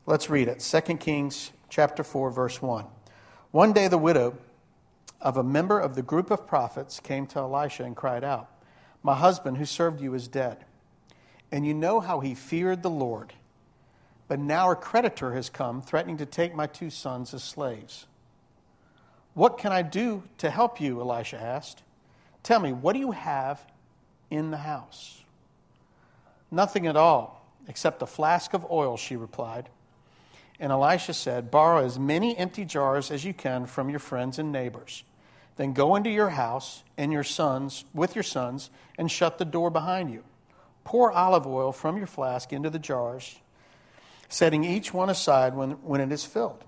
Let's 0.07 0.31
read 0.31 0.49
it. 0.49 0.61
2 0.61 0.97
Kings 0.97 1.53
chapter 1.69 2.03
4 2.03 2.31
verse 2.31 2.63
1. 2.63 2.87
One 3.51 3.75
day 3.75 3.89
the 3.89 3.99
widow 3.99 4.39
of 5.21 5.37
a 5.37 5.45
member 5.45 5.79
of 5.79 5.97
the 5.97 6.03
group 6.03 6.31
of 6.31 6.47
prophets 6.47 6.99
came 6.99 7.27
to 7.27 7.41
Elisha 7.41 7.85
and 7.85 7.95
cried 7.95 8.25
out, 8.25 8.49
"My 9.07 9.15
husband 9.15 9.59
who 9.59 9.65
served 9.65 10.01
you 10.01 10.15
is 10.15 10.27
dead, 10.27 10.65
and 11.53 11.65
you 11.65 11.73
know 11.73 12.01
how 12.01 12.19
he 12.19 12.35
feared 12.35 12.83
the 12.83 12.91
Lord. 12.91 13.35
But 14.27 14.41
now 14.41 14.69
a 14.73 14.75
creditor 14.75 15.33
has 15.35 15.49
come 15.49 15.81
threatening 15.81 16.17
to 16.17 16.27
take 16.27 16.57
my 16.57 16.67
two 16.67 16.91
sons 16.91 17.33
as 17.33 17.45
slaves." 17.45 18.09
What 19.35 19.59
can 19.59 19.71
I 19.71 19.83
do 19.83 20.25
to 20.39 20.51
help 20.51 20.81
you? 20.81 21.01
Elisha 21.01 21.41
asked. 21.41 21.85
Tell 22.43 22.59
me, 22.59 22.73
what 22.73 22.95
do 22.95 22.99
you 22.99 23.13
have 23.13 23.65
in 24.29 24.51
the 24.51 24.57
house? 24.57 25.23
Nothing 26.51 26.89
at 26.89 26.97
all, 26.97 27.47
except 27.69 28.03
a 28.03 28.07
flask 28.07 28.55
of 28.55 28.69
oil, 28.73 28.97
she 28.97 29.15
replied. 29.15 29.69
And 30.59 30.73
Elisha 30.73 31.15
said, 31.15 31.49
Borrow 31.49 31.85
as 31.85 31.97
many 31.97 32.37
empty 32.37 32.65
jars 32.65 33.13
as 33.13 33.25
you 33.25 33.33
can 33.33 33.67
from 33.67 33.89
your 33.89 34.01
friends 34.01 34.41
and 34.41 34.51
neighbors. 34.51 35.05
Then 35.57 35.73
go 35.73 35.97
into 35.97 36.11
your 36.11 36.31
house 36.31 36.83
and 36.97 37.13
your 37.13 37.25
sons 37.25 37.85
with 37.95 38.15
your 38.15 38.23
sons 38.23 38.71
and 38.99 39.11
shut 39.11 39.39
the 39.39 39.45
door 39.45 39.71
behind 39.71 40.11
you. 40.11 40.23
Pour 40.85 41.11
olive 41.11 41.47
oil 41.47 41.73
from 41.73 41.97
your 41.97 42.07
flask 42.07 42.53
into 42.53 42.71
the 42.71 42.79
jars, 42.79 43.41
setting 44.29 44.65
each 44.65 44.93
one 44.93 45.11
aside 45.11 45.55
when, 45.55 45.73
when 45.83 46.01
it 46.01 46.13
is 46.13 46.25
filled. 46.25 46.65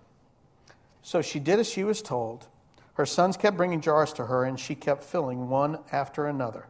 So 1.02 1.22
she 1.22 1.38
did 1.38 1.58
as 1.58 1.68
she 1.68 1.84
was 1.84 2.02
told 2.02 2.46
her 2.98 3.06
sons 3.06 3.36
kept 3.36 3.56
bringing 3.56 3.80
jars 3.80 4.12
to 4.14 4.26
her, 4.26 4.44
and 4.44 4.58
she 4.58 4.74
kept 4.74 5.04
filling 5.04 5.48
one 5.48 5.78
after 5.92 6.26
another. 6.26 6.66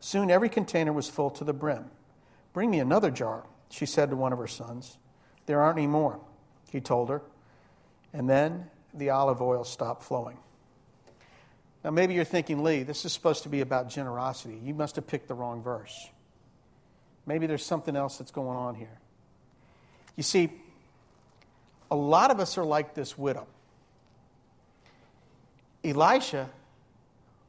Soon 0.00 0.28
every 0.28 0.48
container 0.48 0.92
was 0.92 1.08
full 1.08 1.30
to 1.30 1.44
the 1.44 1.52
brim. 1.52 1.84
Bring 2.52 2.68
me 2.68 2.80
another 2.80 3.12
jar, 3.12 3.44
she 3.70 3.86
said 3.86 4.10
to 4.10 4.16
one 4.16 4.32
of 4.32 4.40
her 4.40 4.48
sons. 4.48 4.98
There 5.46 5.60
aren't 5.60 5.78
any 5.78 5.86
more, 5.86 6.18
he 6.72 6.80
told 6.80 7.10
her. 7.10 7.22
And 8.12 8.28
then 8.28 8.70
the 8.92 9.10
olive 9.10 9.40
oil 9.40 9.62
stopped 9.62 10.02
flowing. 10.02 10.38
Now, 11.84 11.90
maybe 11.90 12.14
you're 12.14 12.24
thinking, 12.24 12.64
Lee, 12.64 12.82
this 12.82 13.04
is 13.04 13.12
supposed 13.12 13.44
to 13.44 13.48
be 13.48 13.60
about 13.60 13.88
generosity. 13.88 14.60
You 14.62 14.74
must 14.74 14.96
have 14.96 15.06
picked 15.06 15.28
the 15.28 15.34
wrong 15.34 15.62
verse. 15.62 16.08
Maybe 17.24 17.46
there's 17.46 17.64
something 17.64 17.94
else 17.94 18.18
that's 18.18 18.30
going 18.30 18.56
on 18.56 18.74
here. 18.74 18.98
You 20.16 20.22
see, 20.22 20.50
a 21.90 21.96
lot 21.96 22.30
of 22.30 22.40
us 22.40 22.58
are 22.58 22.64
like 22.64 22.94
this 22.94 23.16
widow. 23.16 23.46
Elisha 25.84 26.50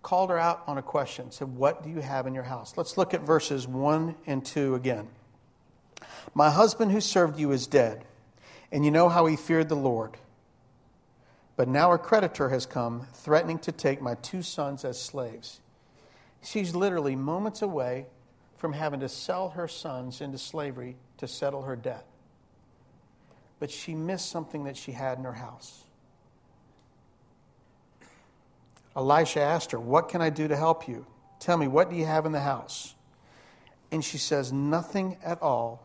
called 0.03 0.29
her 0.29 0.37
out 0.37 0.63
on 0.67 0.77
a 0.77 0.81
question, 0.81 1.31
said, 1.31 1.55
What 1.55 1.83
do 1.83 1.89
you 1.89 2.01
have 2.01 2.27
in 2.27 2.33
your 2.33 2.43
house? 2.43 2.73
Let's 2.77 2.97
look 2.97 3.13
at 3.13 3.21
verses 3.21 3.67
1 3.67 4.15
and 4.27 4.45
2 4.45 4.75
again. 4.75 5.07
My 6.33 6.49
husband 6.49 6.91
who 6.91 7.01
served 7.01 7.39
you 7.39 7.51
is 7.51 7.67
dead, 7.67 8.05
and 8.71 8.85
you 8.85 8.91
know 8.91 9.09
how 9.09 9.25
he 9.25 9.35
feared 9.35 9.69
the 9.69 9.75
Lord. 9.75 10.17
But 11.59 11.67
now 11.67 11.91
a 11.91 11.97
creditor 11.97 12.47
has 12.47 12.65
come, 12.65 13.05
threatening 13.11 13.59
to 13.59 13.73
take 13.73 14.01
my 14.01 14.15
two 14.15 14.41
sons 14.41 14.85
as 14.85 14.97
slaves. 14.97 15.59
She's 16.41 16.73
literally 16.73 17.17
moments 17.17 17.61
away 17.61 18.05
from 18.55 18.71
having 18.71 19.01
to 19.01 19.09
sell 19.09 19.49
her 19.49 19.67
sons 19.67 20.21
into 20.21 20.37
slavery 20.37 20.95
to 21.17 21.27
settle 21.27 21.63
her 21.63 21.75
debt. 21.75 22.05
But 23.59 23.71
she 23.71 23.93
missed 23.93 24.29
something 24.29 24.63
that 24.63 24.77
she 24.77 24.93
had 24.93 25.17
in 25.17 25.25
her 25.25 25.33
house. 25.33 25.83
Elisha 28.95 29.41
asked 29.41 29.71
her, 29.71 29.81
What 29.81 30.07
can 30.07 30.21
I 30.21 30.29
do 30.29 30.47
to 30.47 30.55
help 30.55 30.87
you? 30.87 31.05
Tell 31.41 31.57
me, 31.57 31.67
what 31.67 31.89
do 31.89 31.97
you 31.97 32.05
have 32.05 32.25
in 32.25 32.31
the 32.31 32.39
house? 32.39 32.95
And 33.91 34.01
she 34.01 34.17
says, 34.17 34.53
Nothing 34.53 35.17
at 35.21 35.41
all 35.41 35.83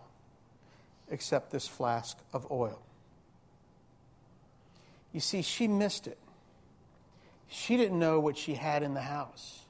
except 1.11 1.51
this 1.51 1.67
flask 1.67 2.17
of 2.33 2.49
oil. 2.53 2.81
You 5.15 5.21
see, 5.21 5.41
she 5.41 5.69
missed 5.69 6.09
it. 6.09 6.19
She 7.49 7.77
didn't 7.77 7.99
know 7.99 8.19
what 8.19 8.37
she 8.37 8.55
had 8.55 8.83
in 8.83 8.95
the 8.95 9.01
house. 9.01 9.61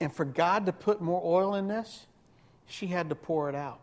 And 0.00 0.12
for 0.12 0.24
God 0.24 0.66
to 0.66 0.72
put 0.72 1.00
more 1.00 1.22
oil 1.24 1.54
in 1.54 1.68
this, 1.68 2.06
she 2.66 2.88
had 2.88 3.08
to 3.10 3.14
pour 3.14 3.48
it 3.48 3.54
out. 3.54 3.80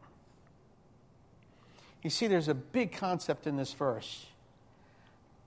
You 2.04 2.10
see, 2.10 2.28
there's 2.28 2.50
a 2.50 2.54
big 2.54 2.92
concept 2.92 3.48
in 3.48 3.56
this 3.56 3.74
verse. 3.74 4.26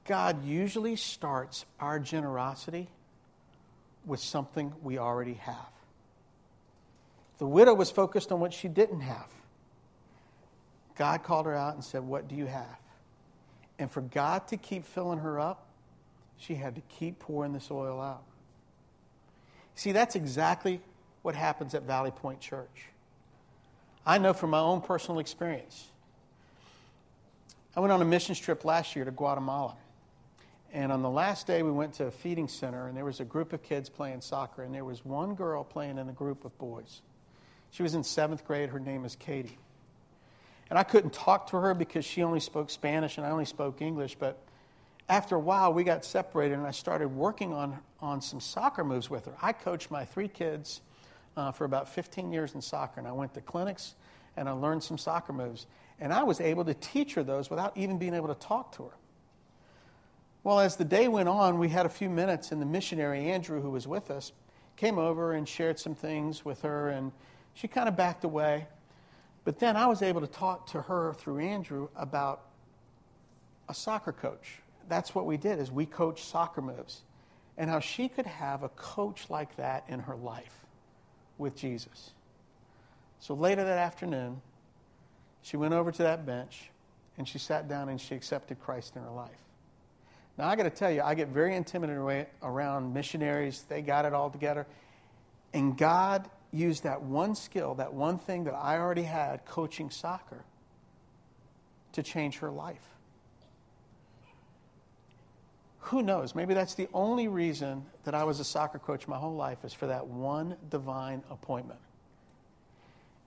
God 0.07 0.45
usually 0.45 0.97
starts 0.97 1.67
our 1.79 1.99
generosity 1.99 2.89
with 4.07 4.21
something 4.21 4.73
we 4.83 4.97
already 4.97 5.35
have. 5.35 5.71
The 7.39 7.47
widow 7.47 7.75
was 7.75 7.91
focused 7.91 8.33
on 8.33 8.41
what 8.41 8.55
she 8.55 8.69
didn't 8.69 9.01
have. 9.01 9.29
God 10.97 11.23
called 11.23 11.45
her 11.47 11.55
out 11.55 11.75
and 11.75 11.85
said, 11.85 12.03
What 12.03 12.27
do 12.27 12.35
you 12.35 12.47
have? 12.47 12.80
And 13.81 13.91
for 13.91 14.03
God 14.03 14.47
to 14.49 14.59
keep 14.59 14.85
filling 14.85 15.21
her 15.21 15.41
up, 15.41 15.67
she 16.37 16.55
had 16.55 16.75
to 16.75 16.83
keep 16.83 17.19
pouring 17.19 17.55
this 17.55 17.71
oil 17.71 17.99
out. 17.99 18.23
See, 19.75 19.93
that's 19.93 20.15
exactly 20.15 20.83
what 21.23 21.35
happens 21.35 21.75
at 21.75 21.85
Valley 21.85 22.11
Point 22.11 22.41
Church. 22.41 22.89
I 24.05 24.19
know 24.19 24.35
from 24.35 24.51
my 24.51 24.59
own 24.59 24.83
personal 24.83 25.19
experience. 25.19 25.89
I 27.75 27.81
went 27.81 27.91
on 27.91 28.03
a 28.03 28.05
missions 28.05 28.39
trip 28.39 28.67
last 28.67 28.95
year 28.95 29.07
to 29.07 29.11
Guatemala. 29.11 29.77
And 30.75 30.93
on 30.93 31.01
the 31.01 31.11
last 31.11 31.47
day, 31.47 31.63
we 31.63 31.71
went 31.71 31.95
to 31.95 32.05
a 32.05 32.11
feeding 32.11 32.49
center, 32.49 32.87
and 32.87 32.95
there 32.95 33.07
was 33.07 33.21
a 33.21 33.25
group 33.25 33.55
of 33.55 33.63
kids 33.63 33.89
playing 33.89 34.21
soccer, 34.21 34.63
and 34.63 34.75
there 34.75 34.85
was 34.85 35.07
one 35.07 35.35
girl 35.35 35.65
playing 35.65 35.97
in 35.97 36.09
a 36.09 36.13
group 36.13 36.45
of 36.45 36.57
boys. 36.59 37.01
She 37.71 37.83
was 37.83 37.95
in 37.95 38.05
seventh 38.05 38.45
grade. 38.45 38.69
Her 38.69 38.79
name 38.79 39.07
is 39.07 39.17
Katie. 39.17 39.59
And 40.71 40.79
I 40.79 40.85
couldn't 40.85 41.13
talk 41.13 41.49
to 41.49 41.57
her 41.57 41.75
because 41.75 42.05
she 42.05 42.23
only 42.23 42.41
spoke 42.41 42.71
Spanish 42.71 43.19
and 43.19 43.27
I 43.27 43.31
only 43.31 43.45
spoke 43.45 43.83
English. 43.83 44.17
But 44.19 44.39
after 45.09 45.35
a 45.35 45.41
while, 45.41 45.73
we 45.73 45.83
got 45.83 46.05
separated, 46.05 46.55
and 46.55 46.67
I 46.67 46.71
started 46.71 47.09
working 47.09 47.53
on, 47.53 47.77
on 48.01 48.21
some 48.21 48.39
soccer 48.39 48.85
moves 48.85 49.11
with 49.11 49.27
her. 49.27 49.33
I 49.43 49.53
coached 49.53 49.91
my 49.91 50.05
three 50.05 50.29
kids 50.29 50.81
uh, 51.37 51.51
for 51.51 51.65
about 51.65 51.89
15 51.89 52.33
years 52.33 52.55
in 52.55 52.63
soccer, 52.63 53.01
and 53.01 53.09
I 53.09 53.13
went 53.13 53.35
to 53.35 53.41
clinics 53.41 53.95
and 54.37 54.49
I 54.49 54.53
learned 54.53 54.83
some 54.83 54.97
soccer 54.97 55.33
moves. 55.33 55.67
And 55.99 56.13
I 56.13 56.23
was 56.23 56.41
able 56.41 56.65
to 56.65 56.75
teach 56.75 57.15
her 57.15 57.23
those 57.23 57.51
without 57.51 57.77
even 57.77 57.99
being 57.99 58.15
able 58.15 58.29
to 58.29 58.35
talk 58.35 58.73
to 58.77 58.85
her. 58.85 58.95
Well, 60.43 60.61
as 60.61 60.77
the 60.77 60.85
day 60.85 61.09
went 61.09 61.29
on, 61.29 61.59
we 61.59 61.69
had 61.69 61.85
a 61.85 61.91
few 61.91 62.09
minutes, 62.09 62.53
and 62.53 62.63
the 62.63 62.67
missionary, 62.67 63.31
Andrew, 63.31 63.61
who 63.61 63.71
was 63.71 63.87
with 63.87 64.11
us, 64.11 64.33
came 64.77 64.99
over 64.99 65.35
and 65.35 65.47
shared 65.47 65.79
some 65.79 65.95
things 65.95 66.45
with 66.45 66.63
her, 66.63 66.89
and 66.89 67.13
she 67.53 67.69
kind 67.69 67.89
of 67.89 67.97
backed 67.97 68.25
away. 68.25 68.67
But 69.51 69.59
then 69.59 69.77
I 69.77 69.89
was 69.89 70.01
able 70.01 70.21
to 70.21 70.29
talk 70.29 70.69
to 70.69 70.83
her 70.83 71.13
through 71.15 71.41
Andrew 71.41 71.89
about 71.97 72.43
a 73.69 73.75
soccer 73.75 74.13
coach. 74.13 74.61
That's 74.89 75.13
what 75.13 75.27
we 75.27 75.37
did 75.39 75.59
is 75.59 75.73
we 75.73 75.87
coached 75.87 76.25
soccer 76.25 76.63
moves 76.63 77.01
and 77.59 77.69
how 77.69 77.81
she 77.81 78.09
could 78.09 78.27
have 78.27 78.63
a 78.63 78.69
coach 78.69 79.29
like 79.29 79.57
that 79.57 79.87
in 79.89 79.99
her 79.99 80.15
life 80.15 80.57
with 81.37 81.57
Jesus. 81.57 82.13
So 83.19 83.35
later 83.35 83.65
that 83.65 83.79
afternoon, 83.79 84.41
she 85.43 85.57
went 85.57 85.75
over 85.75 85.91
to 85.91 86.03
that 86.05 86.25
bench 86.25 86.71
and 87.19 87.27
she 87.27 87.41
sat 87.41 87.69
down 87.69 87.89
and 87.89 88.01
she 88.01 88.15
accepted 88.15 88.61
Christ 88.61 88.95
in 88.95 89.03
her 89.03 89.11
life. 89.11 89.31
Now, 90.39 90.47
I 90.47 90.55
got 90.55 90.63
to 90.63 90.71
tell 90.71 90.93
you, 90.93 91.03
I 91.03 91.17
get 91.17 91.27
very 91.27 91.57
intimidated 91.57 92.29
around 92.41 92.95
missionaries. 92.95 93.65
They 93.69 93.83
got 93.83 94.05
it 94.05 94.15
all 94.15 94.31
together. 94.31 94.69
And 95.53 95.77
God 95.77 96.31
used 96.53 96.83
that 96.83 97.03
one 97.03 97.35
skill, 97.35 97.75
that 97.77 97.93
one 97.93 98.19
thing 98.19 98.45
that 98.45 98.55
I 98.55 98.79
already 98.79 99.03
had, 99.03 99.45
coaching 99.45 99.91
soccer, 99.91 100.45
to 101.93 102.03
change 102.03 102.39
her 102.39 102.51
life. 102.51 102.87
Who 105.85 106.03
knows? 106.03 106.35
Maybe 106.35 106.55
that's 106.55 106.75
the 106.75 106.89
only 106.93 107.27
reason 107.29 107.85
that 108.05 108.15
I 108.15 108.25
was 108.25 108.39
a 108.39 108.45
soccer 108.45 108.79
coach 108.79 109.09
my 109.09 109.17
whole 109.17 109.35
life 109.35 109.65
is 109.65 109.73
for 109.73 109.87
that 109.87 110.07
one 110.07 110.57
divine 110.69 111.23
appointment. 111.31 111.81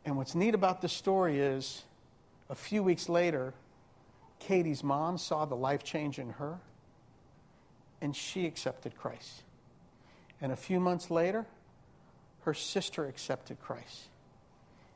And 0.05 0.17
what's 0.17 0.35
neat 0.35 0.53
about 0.53 0.81
this 0.81 0.93
story 0.93 1.39
is 1.39 1.83
a 2.49 2.55
few 2.55 2.83
weeks 2.83 3.09
later, 3.09 3.53
Katie's 4.39 4.83
mom 4.83 5.17
saw 5.17 5.45
the 5.45 5.55
life 5.55 5.83
change 5.83 6.19
in 6.19 6.31
her 6.31 6.59
and 8.01 8.15
she 8.15 8.45
accepted 8.45 8.97
Christ. 8.97 9.43
And 10.41 10.51
a 10.51 10.57
few 10.57 10.79
months 10.79 11.09
later, 11.09 11.45
her 12.43 12.53
sister 12.53 13.05
accepted 13.05 13.59
Christ. 13.61 14.09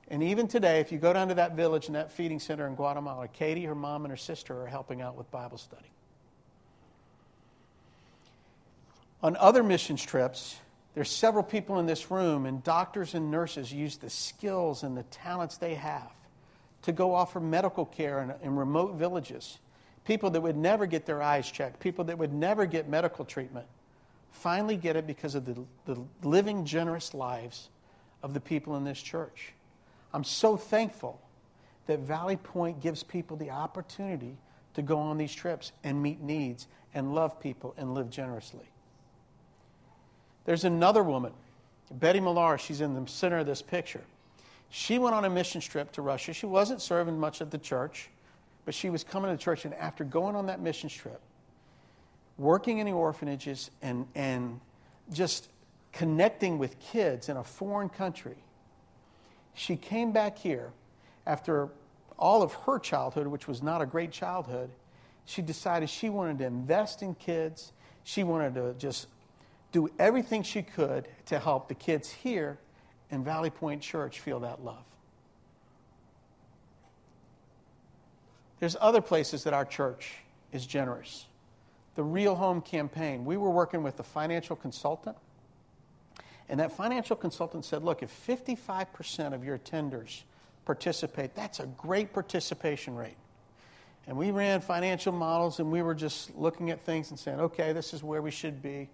And 0.09 0.23
even 0.23 0.47
today, 0.47 0.79
if 0.79 0.91
you 0.91 0.97
go 0.97 1.11
down 1.11 1.27
to 1.29 1.35
that 1.35 1.55
village 1.55 1.87
and 1.87 1.95
that 1.95 2.11
feeding 2.11 2.39
center 2.39 2.65
in 2.67 2.75
Guatemala, 2.75 3.27
Katie, 3.27 3.65
her 3.65 3.75
mom, 3.75 4.05
and 4.05 4.11
her 4.11 4.17
sister 4.17 4.61
are 4.61 4.67
helping 4.67 5.01
out 5.01 5.17
with 5.17 5.29
Bible 5.31 5.57
study. 5.57 5.91
On 9.21 9.35
other 9.35 9.63
missions 9.63 10.03
trips, 10.03 10.57
there's 10.93 11.09
several 11.09 11.43
people 11.43 11.79
in 11.79 11.85
this 11.85 12.09
room, 12.09 12.45
and 12.45 12.63
doctors 12.63 13.13
and 13.13 13.29
nurses 13.29 13.73
use 13.73 13.97
the 13.97 14.09
skills 14.09 14.83
and 14.83 14.95
the 14.95 15.03
talents 15.03 15.57
they 15.57 15.75
have 15.75 16.11
to 16.83 16.91
go 16.91 17.13
offer 17.13 17.39
medical 17.39 17.85
care 17.85 18.21
in, 18.21 18.33
in 18.47 18.55
remote 18.55 18.95
villages. 18.95 19.59
People 20.05 20.29
that 20.29 20.41
would 20.41 20.55
never 20.55 20.85
get 20.85 21.05
their 21.05 21.21
eyes 21.21 21.51
checked, 21.51 21.79
people 21.81 22.05
that 22.05 22.17
would 22.17 22.33
never 22.33 22.65
get 22.65 22.87
medical 22.87 23.25
treatment, 23.25 23.67
finally 24.37 24.77
get 24.77 24.95
it 24.95 25.07
because 25.07 25.35
of 25.35 25.45
the, 25.45 25.63
the 25.85 26.01
living, 26.23 26.65
generous 26.65 27.13
lives 27.13 27.69
of 28.23 28.33
the 28.33 28.39
people 28.39 28.75
in 28.75 28.83
this 28.83 29.01
church. 29.01 29.53
I'm 30.13 30.23
so 30.23 30.55
thankful 30.57 31.19
that 31.87 31.99
Valley 31.99 32.37
Point 32.37 32.81
gives 32.81 33.03
people 33.03 33.37
the 33.37 33.49
opportunity 33.49 34.37
to 34.73 34.81
go 34.81 34.99
on 34.99 35.17
these 35.17 35.33
trips 35.33 35.71
and 35.83 36.01
meet 36.01 36.21
needs 36.21 36.67
and 36.93 37.13
love 37.13 37.39
people 37.39 37.73
and 37.77 37.93
live 37.93 38.09
generously. 38.09 38.65
There's 40.45 40.63
another 40.63 41.03
woman, 41.03 41.33
Betty 41.91 42.19
Millar, 42.19 42.57
she's 42.57 42.81
in 42.81 42.93
the 42.93 43.09
center 43.09 43.39
of 43.39 43.45
this 43.45 43.61
picture. 43.61 44.03
She 44.69 44.99
went 44.99 45.15
on 45.15 45.25
a 45.25 45.29
mission 45.29 45.61
trip 45.61 45.91
to 45.93 46.01
Russia. 46.01 46.33
She 46.33 46.45
wasn't 46.45 46.81
serving 46.81 47.19
much 47.19 47.41
at 47.41 47.51
the 47.51 47.57
church, 47.57 48.09
but 48.65 48.73
she 48.73 48.89
was 48.89 49.03
coming 49.03 49.31
to 49.31 49.37
the 49.37 49.41
church. 49.41 49.65
And 49.65 49.73
after 49.73 50.03
going 50.03 50.35
on 50.35 50.45
that 50.47 50.59
mission 50.59 50.89
trip, 50.89 51.21
working 52.37 52.79
in 52.79 52.85
the 52.85 52.93
orphanages 52.93 53.71
and, 53.81 54.07
and 54.15 54.59
just 55.11 55.49
connecting 55.91 56.57
with 56.57 56.79
kids 56.79 57.29
in 57.29 57.37
a 57.37 57.43
foreign 57.43 57.89
country, 57.89 58.37
she 59.53 59.75
came 59.75 60.11
back 60.11 60.37
here 60.37 60.71
after 61.25 61.69
all 62.17 62.41
of 62.41 62.53
her 62.53 62.79
childhood, 62.79 63.27
which 63.27 63.47
was 63.47 63.61
not 63.61 63.81
a 63.81 63.85
great 63.85 64.11
childhood. 64.11 64.69
She 65.25 65.41
decided 65.41 65.89
she 65.89 66.09
wanted 66.09 66.39
to 66.39 66.45
invest 66.45 67.01
in 67.01 67.15
kids. 67.15 67.73
She 68.03 68.23
wanted 68.23 68.55
to 68.55 68.73
just 68.77 69.07
do 69.71 69.89
everything 69.99 70.43
she 70.43 70.61
could 70.61 71.07
to 71.25 71.39
help 71.39 71.67
the 71.67 71.75
kids 71.75 72.09
here 72.09 72.57
in 73.11 73.23
Valley 73.23 73.49
Point 73.49 73.81
Church 73.81 74.19
feel 74.19 74.39
that 74.41 74.63
love. 74.63 74.83
There's 78.59 78.75
other 78.79 79.01
places 79.01 79.43
that 79.43 79.53
our 79.53 79.65
church 79.65 80.13
is 80.51 80.65
generous. 80.65 81.26
The 81.97 82.03
Real 82.03 82.35
Home 82.35 82.61
campaign, 82.61 83.25
we 83.25 83.37
were 83.37 83.49
working 83.49 83.81
with 83.81 83.99
a 83.99 84.03
financial 84.03 84.55
consultant, 84.55 85.17
and 86.47 86.59
that 86.59 86.71
financial 86.71 87.15
consultant 87.15 87.65
said, 87.65 87.83
Look, 87.83 88.03
if 88.03 88.27
55% 88.27 89.33
of 89.33 89.43
your 89.43 89.57
tenders 89.57 90.23
participate, 90.63 91.33
that's 91.33 91.59
a 91.59 91.65
great 91.65 92.13
participation 92.13 92.95
rate. 92.95 93.17
And 94.05 94.15
we 94.15 94.29
ran 94.29 94.61
financial 94.61 95.11
models 95.11 95.59
and 95.59 95.71
we 95.71 95.81
were 95.81 95.95
just 95.95 96.35
looking 96.35 96.69
at 96.69 96.79
things 96.81 97.09
and 97.09 97.19
saying, 97.19 97.39
okay, 97.39 97.73
this 97.73 97.93
is 97.93 98.03
where 98.03 98.21
we 98.21 98.31
should 98.31 98.61
be. 98.61 98.89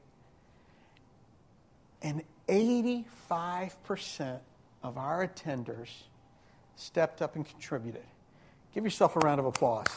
And 2.01 2.23
85% 2.47 4.39
of 4.81 4.97
our 4.97 5.27
attenders 5.27 5.89
stepped 6.75 7.21
up 7.21 7.35
and 7.35 7.45
contributed. 7.45 8.03
Give 8.73 8.83
yourself 8.83 9.15
a 9.15 9.19
round 9.19 9.39
of 9.39 9.45
applause. 9.45 9.87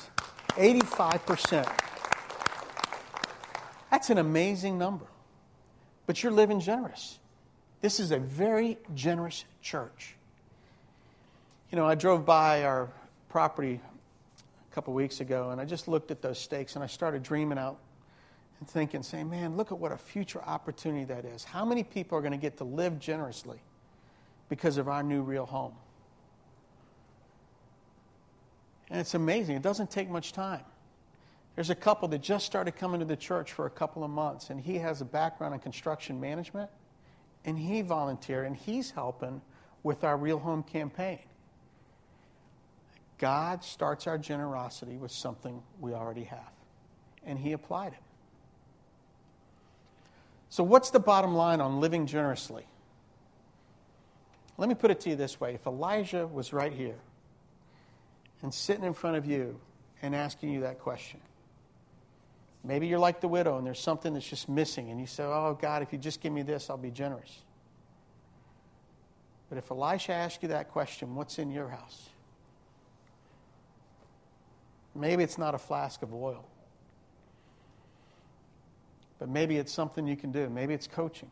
85%. 0.51 1.86
That's 3.90 4.11
an 4.11 4.18
amazing 4.18 4.79
number. 4.79 5.07
But 6.07 6.22
you're 6.22 6.33
living 6.33 6.61
generous. 6.61 7.18
This 7.81 8.01
is 8.01 8.11
a 8.11 8.18
very 8.18 8.79
generous 8.94 9.44
church. 9.61 10.16
You 11.70 11.77
know, 11.77 11.87
I 11.87 11.94
drove 11.94 12.25
by 12.25 12.64
our 12.64 12.88
property 13.29 13.81
a 14.70 14.75
couple 14.75 14.94
weeks 14.94 15.20
ago 15.20 15.51
and 15.51 15.61
I 15.61 15.64
just 15.64 15.88
looked 15.88 16.11
at 16.11 16.22
those 16.22 16.38
stakes 16.38 16.75
and 16.75 16.85
I 16.85 16.87
started 16.87 17.22
dreaming 17.22 17.59
out 17.59 17.79
and 18.61 18.68
thinking, 18.68 19.03
saying, 19.03 19.29
man, 19.29 19.57
look 19.57 19.72
at 19.72 19.79
what 19.79 19.92
a 19.92 19.99
future 19.99 20.42
opportunity 20.42 21.05
that 21.05 21.25
is. 21.25 21.44
How 21.44 21.64
many 21.64 21.83
people 21.83 22.16
are 22.16 22.22
going 22.22 22.33
to 22.33 22.38
get 22.38 22.57
to 22.59 22.64
live 22.64 22.99
generously 22.99 23.59
because 24.49 24.79
of 24.79 24.88
our 24.88 25.03
new 25.03 25.22
real 25.22 25.44
home? 25.44 25.75
And 28.90 29.01
it's 29.01 29.14
amazing. 29.14 29.57
It 29.57 29.62
doesn't 29.62 29.90
take 29.90 30.09
much 30.09 30.33
time. 30.33 30.64
There's 31.57 31.71
a 31.71 31.75
couple 31.75 32.07
that 32.09 32.21
just 32.21 32.45
started 32.45 32.77
coming 32.77 33.01
to 33.01 33.07
the 33.07 33.16
church 33.16 33.53
for 33.53 33.66
a 33.66 33.71
couple 33.71 34.05
of 34.05 34.11
months, 34.11 34.51
and 34.51 34.61
he 34.61 34.77
has 34.79 35.01
a 35.01 35.07
background 35.07 35.55
in 35.55 35.61
construction 35.61 36.21
management, 36.21 36.71
and 37.47 37.59
he 37.59 37.81
volunteered, 37.81 38.47
and 38.47 38.55
he's 38.55 38.90
helping 38.90 39.40
with 39.83 40.05
our 40.05 40.19
Real 40.19 40.38
Home 40.38 40.62
campaign. 40.62 41.21
God 43.19 43.64
starts 43.64 44.07
our 44.07 44.19
generosity 44.19 44.99
with 44.99 45.11
something 45.11 45.62
we 45.81 45.95
already 45.95 46.25
have, 46.25 46.53
and 47.25 47.38
he 47.38 47.53
applied 47.53 47.95
it. 47.95 48.03
So, 50.51 50.62
what's 50.62 50.90
the 50.90 51.01
bottom 51.01 51.35
line 51.35 51.62
on 51.62 51.81
living 51.81 52.07
generously? 52.07 52.66
Let 54.59 54.69
me 54.69 54.75
put 54.75 54.90
it 54.90 55.01
to 55.01 55.11
you 55.11 55.16
this 55.16 55.40
way 55.40 55.55
if 55.55 55.66
Elisha 55.66 56.27
was 56.27 56.53
right 56.53 56.73
here 56.73 56.99
and 58.42 58.53
sitting 58.53 58.85
in 58.85 58.92
front 58.92 59.16
of 59.16 59.25
you 59.27 59.59
and 60.03 60.14
asking 60.14 60.53
you 60.53 60.61
that 60.61 60.79
question, 60.79 61.21
maybe 62.66 62.87
you're 62.87 62.98
like 62.98 63.20
the 63.20 63.29
widow 63.29 63.59
and 63.59 63.66
there's 63.66 63.81
something 63.81 64.12
that's 64.14 64.29
just 64.29 64.48
missing, 64.48 64.90
and 64.90 65.00
you 65.00 65.07
say, 65.07 65.22
Oh, 65.24 65.57
God, 65.61 65.83
if 65.83 65.92
you 65.92 65.98
just 65.98 66.20
give 66.20 66.33
me 66.33 66.42
this, 66.42 66.68
I'll 66.68 66.76
be 66.76 66.90
generous. 66.90 67.42
But 69.48 69.59
if 69.59 69.70
Elisha 69.70 70.12
asked 70.12 70.42
you 70.42 70.48
that 70.48 70.70
question, 70.70 71.14
what's 71.14 71.38
in 71.38 71.50
your 71.50 71.68
house? 71.68 72.09
Maybe 74.94 75.22
it's 75.22 75.38
not 75.38 75.55
a 75.55 75.59
flask 75.59 76.02
of 76.02 76.12
oil. 76.12 76.44
But 79.18 79.29
maybe 79.29 79.57
it's 79.57 79.72
something 79.72 80.07
you 80.07 80.16
can 80.16 80.33
do. 80.33 80.48
Maybe 80.48 80.74
it's 80.74 80.87
coaching. 80.87 81.31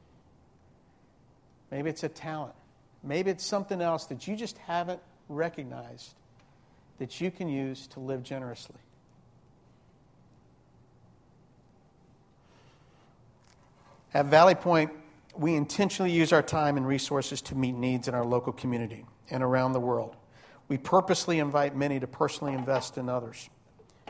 Maybe 1.70 1.90
it's 1.90 2.04
a 2.04 2.08
talent. 2.08 2.54
Maybe 3.02 3.30
it's 3.30 3.44
something 3.44 3.80
else 3.80 4.06
that 4.06 4.28
you 4.28 4.36
just 4.36 4.56
haven't 4.58 5.00
recognized 5.28 6.14
that 6.98 7.20
you 7.20 7.30
can 7.30 7.48
use 7.48 7.86
to 7.88 8.00
live 8.00 8.22
generously. 8.22 8.76
At 14.14 14.26
Valley 14.26 14.54
Point, 14.54 14.92
we 15.36 15.56
intentionally 15.56 16.12
use 16.12 16.32
our 16.32 16.42
time 16.42 16.76
and 16.76 16.86
resources 16.86 17.42
to 17.42 17.56
meet 17.56 17.72
needs 17.74 18.06
in 18.06 18.14
our 18.14 18.24
local 18.24 18.52
community 18.52 19.04
and 19.30 19.42
around 19.42 19.72
the 19.72 19.80
world. 19.80 20.14
We 20.68 20.78
purposely 20.78 21.40
invite 21.40 21.76
many 21.76 21.98
to 21.98 22.06
personally 22.06 22.54
invest 22.54 22.96
in 22.96 23.08
others, 23.08 23.50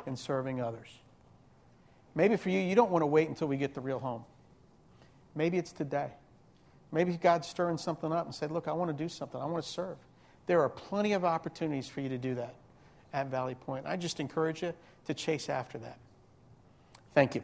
in 0.06 0.16
serving 0.16 0.60
others. 0.60 0.88
Maybe 2.14 2.36
for 2.36 2.50
you, 2.50 2.60
you 2.60 2.74
don't 2.74 2.90
want 2.90 3.02
to 3.02 3.06
wait 3.06 3.28
until 3.28 3.48
we 3.48 3.56
get 3.56 3.74
the 3.74 3.80
real 3.80 3.98
home. 3.98 4.24
Maybe 5.34 5.58
it's 5.58 5.72
today. 5.72 6.10
Maybe 6.92 7.16
God's 7.16 7.48
stirring 7.48 7.78
something 7.78 8.12
up 8.12 8.26
and 8.26 8.34
said, 8.34 8.52
Look, 8.52 8.68
I 8.68 8.72
want 8.72 8.96
to 8.96 9.02
do 9.02 9.08
something. 9.08 9.40
I 9.40 9.46
want 9.46 9.64
to 9.64 9.68
serve. 9.68 9.96
There 10.46 10.60
are 10.60 10.68
plenty 10.68 11.14
of 11.14 11.24
opportunities 11.24 11.88
for 11.88 12.02
you 12.02 12.08
to 12.10 12.18
do 12.18 12.36
that 12.36 12.54
at 13.12 13.28
Valley 13.28 13.56
Point. 13.56 13.86
I 13.86 13.96
just 13.96 14.20
encourage 14.20 14.62
you 14.62 14.74
to 15.06 15.14
chase 15.14 15.48
after 15.48 15.78
that. 15.78 15.98
Thank 17.14 17.34
you. 17.34 17.42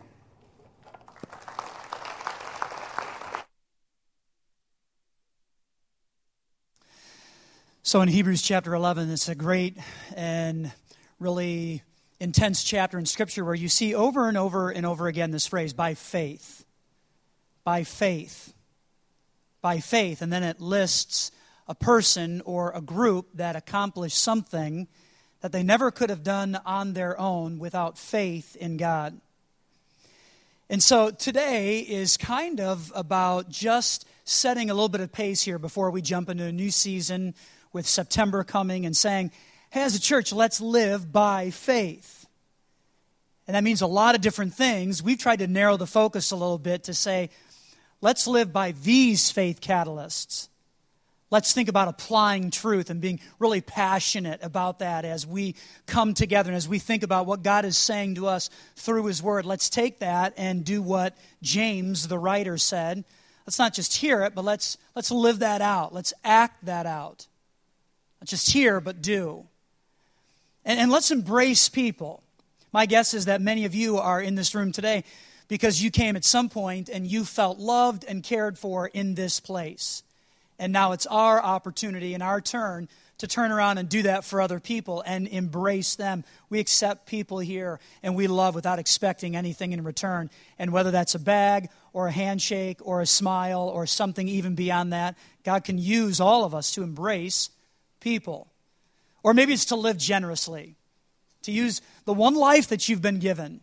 So 7.90 8.03
in 8.03 8.09
Hebrews 8.09 8.42
chapter 8.42 8.72
11, 8.72 9.11
it's 9.11 9.29
a 9.29 9.35
great 9.35 9.76
and 10.14 10.70
really 11.18 11.83
intense 12.20 12.62
chapter 12.62 13.00
in 13.00 13.05
Scripture 13.05 13.44
where 13.44 13.53
you 13.53 13.68
see 13.68 13.96
over 13.96 14.29
and 14.29 14.38
over 14.38 14.70
and 14.70 14.87
over 14.87 15.09
again 15.09 15.33
this 15.33 15.48
phrase, 15.48 15.72
by 15.72 15.94
faith. 15.94 16.64
By 17.64 17.83
faith. 17.83 18.55
By 19.61 19.81
faith. 19.81 20.22
And 20.22 20.33
then 20.33 20.44
it 20.44 20.61
lists 20.61 21.33
a 21.66 21.74
person 21.74 22.42
or 22.44 22.70
a 22.76 22.81
group 22.81 23.26
that 23.35 23.57
accomplished 23.57 24.18
something 24.18 24.87
that 25.40 25.50
they 25.50 25.64
never 25.64 25.90
could 25.90 26.11
have 26.11 26.22
done 26.22 26.61
on 26.64 26.92
their 26.92 27.18
own 27.18 27.59
without 27.59 27.98
faith 27.98 28.55
in 28.55 28.76
God. 28.76 29.20
And 30.68 30.81
so 30.81 31.11
today 31.11 31.81
is 31.81 32.16
kind 32.16 32.61
of 32.61 32.92
about 32.94 33.48
just 33.48 34.07
setting 34.24 34.70
a 34.70 34.74
little 34.74 34.88
bit 34.88 35.00
of 35.00 35.11
pace 35.11 35.42
here 35.42 35.59
before 35.59 35.90
we 35.90 36.00
jump 36.00 36.29
into 36.29 36.44
a 36.44 36.53
new 36.53 36.70
season 36.70 37.35
with 37.72 37.87
September 37.87 38.44
coming 38.44 38.87
and 38.87 38.96
saying, 38.96 39.30
hey, 39.70 39.83
as 39.83 39.94
a 39.94 40.00
church, 40.00 40.33
let's 40.33 40.61
live 40.61 41.12
by 41.12 41.50
faith. 41.50 42.26
And 43.46 43.54
that 43.54 43.64
means 43.64 43.83
a 43.83 43.87
lot 43.87 44.14
of 44.14 44.20
different 44.20 44.54
things. 44.54 45.02
We've 45.02 45.18
tried 45.18 45.40
to 45.40 45.46
narrow 45.46 45.76
the 45.76 45.87
focus 45.87 46.30
a 46.30 46.37
little 46.37 46.59
bit 46.59 46.85
to 46.85 46.94
say, 46.94 47.30
let's 48.00 48.26
live 48.26 48.52
by 48.52 48.72
these 48.72 49.30
faith 49.30 49.61
catalysts. 49.61 50.48
Let's 51.30 51.52
think 51.52 51.68
about 51.68 51.87
applying 51.87 52.50
truth 52.50 52.90
and 52.90 53.00
being 53.00 53.20
really 53.38 53.61
passionate 53.61 54.40
about 54.42 54.80
that 54.80 55.04
as 55.04 55.26
we 55.26 55.54
come 55.87 56.12
together 56.12 56.50
and 56.50 56.56
as 56.56 56.68
we 56.68 56.80
think 56.80 57.04
about 57.04 57.26
what 57.26 57.44
God 57.44 57.64
is 57.64 57.78
saying 57.78 58.16
to 58.16 58.26
us 58.26 58.50
through 58.74 59.06
His 59.06 59.22
Word. 59.22 59.46
Let's 59.46 59.70
take 59.70 60.00
that 60.00 60.35
and 60.37 60.64
do 60.64 60.83
what 60.83 61.16
James, 61.40 62.09
the 62.09 62.18
writer, 62.18 62.59
said. 62.59 63.04
Let's 63.46 63.61
not 63.61 63.74
just 63.74 63.96
hear 63.96 64.22
it, 64.22 64.35
but 64.35 64.44
let's, 64.44 64.76
let's 64.96 65.12
live 65.12 65.38
that 65.38 65.62
out. 65.62 65.94
Let's 65.94 66.12
act 66.24 66.64
that 66.66 66.87
out. 66.87 67.28
Not 68.20 68.28
just 68.28 68.52
hear, 68.52 68.80
but 68.80 69.02
do. 69.02 69.46
And, 70.64 70.78
and 70.78 70.90
let's 70.90 71.11
embrace 71.11 71.68
people. 71.68 72.22
My 72.72 72.87
guess 72.87 73.14
is 73.14 73.24
that 73.24 73.40
many 73.40 73.64
of 73.64 73.74
you 73.74 73.98
are 73.98 74.20
in 74.20 74.35
this 74.35 74.54
room 74.54 74.72
today 74.72 75.04
because 75.48 75.83
you 75.83 75.90
came 75.90 76.16
at 76.16 76.24
some 76.24 76.48
point 76.48 76.88
and 76.88 77.06
you 77.06 77.24
felt 77.24 77.59
loved 77.59 78.04
and 78.04 78.22
cared 78.22 78.59
for 78.59 78.87
in 78.87 79.14
this 79.14 79.40
place. 79.40 80.02
And 80.59 80.72
now 80.72 80.92
it's 80.92 81.06
our 81.06 81.42
opportunity 81.42 82.14
and 82.14 82.22
our 82.22 82.40
turn 82.40 82.88
to 83.18 83.26
turn 83.26 83.50
around 83.50 83.78
and 83.78 83.88
do 83.88 84.02
that 84.02 84.24
for 84.24 84.40
other 84.40 84.61
people 84.61 85.02
and 85.04 85.26
embrace 85.28 85.96
them. 85.96 86.24
We 86.48 86.61
accept 86.61 87.06
people 87.06 87.38
here 87.38 87.80
and 88.02 88.14
we 88.14 88.26
love 88.26 88.54
without 88.54 88.78
expecting 88.78 89.37
anything 89.37 89.72
in 89.72 89.83
return. 89.85 90.30
And 90.59 90.72
whether 90.72 90.90
that's 90.90 91.14
a 91.14 91.18
bag 91.18 91.68
or 91.92 92.06
a 92.06 92.12
handshake 92.12 92.78
or 92.80 93.00
a 93.00 93.06
smile 93.06 93.68
or 93.68 93.87
something 93.87 94.28
even 94.28 94.54
beyond 94.54 94.92
that, 94.92 95.16
God 95.44 95.64
can 95.64 95.76
use 95.76 96.20
all 96.20 96.44
of 96.44 96.54
us 96.54 96.70
to 96.72 96.83
embrace 96.83 97.50
people. 98.00 98.48
Or 99.22 99.34
maybe 99.34 99.52
it's 99.52 99.66
to 99.66 99.76
live 99.76 99.98
generously, 99.98 100.76
to 101.42 101.52
use 101.52 101.82
the 102.04 102.14
one 102.14 102.34
life 102.34 102.68
that 102.68 102.88
you've 102.88 103.02
been 103.02 103.18
given 103.18 103.60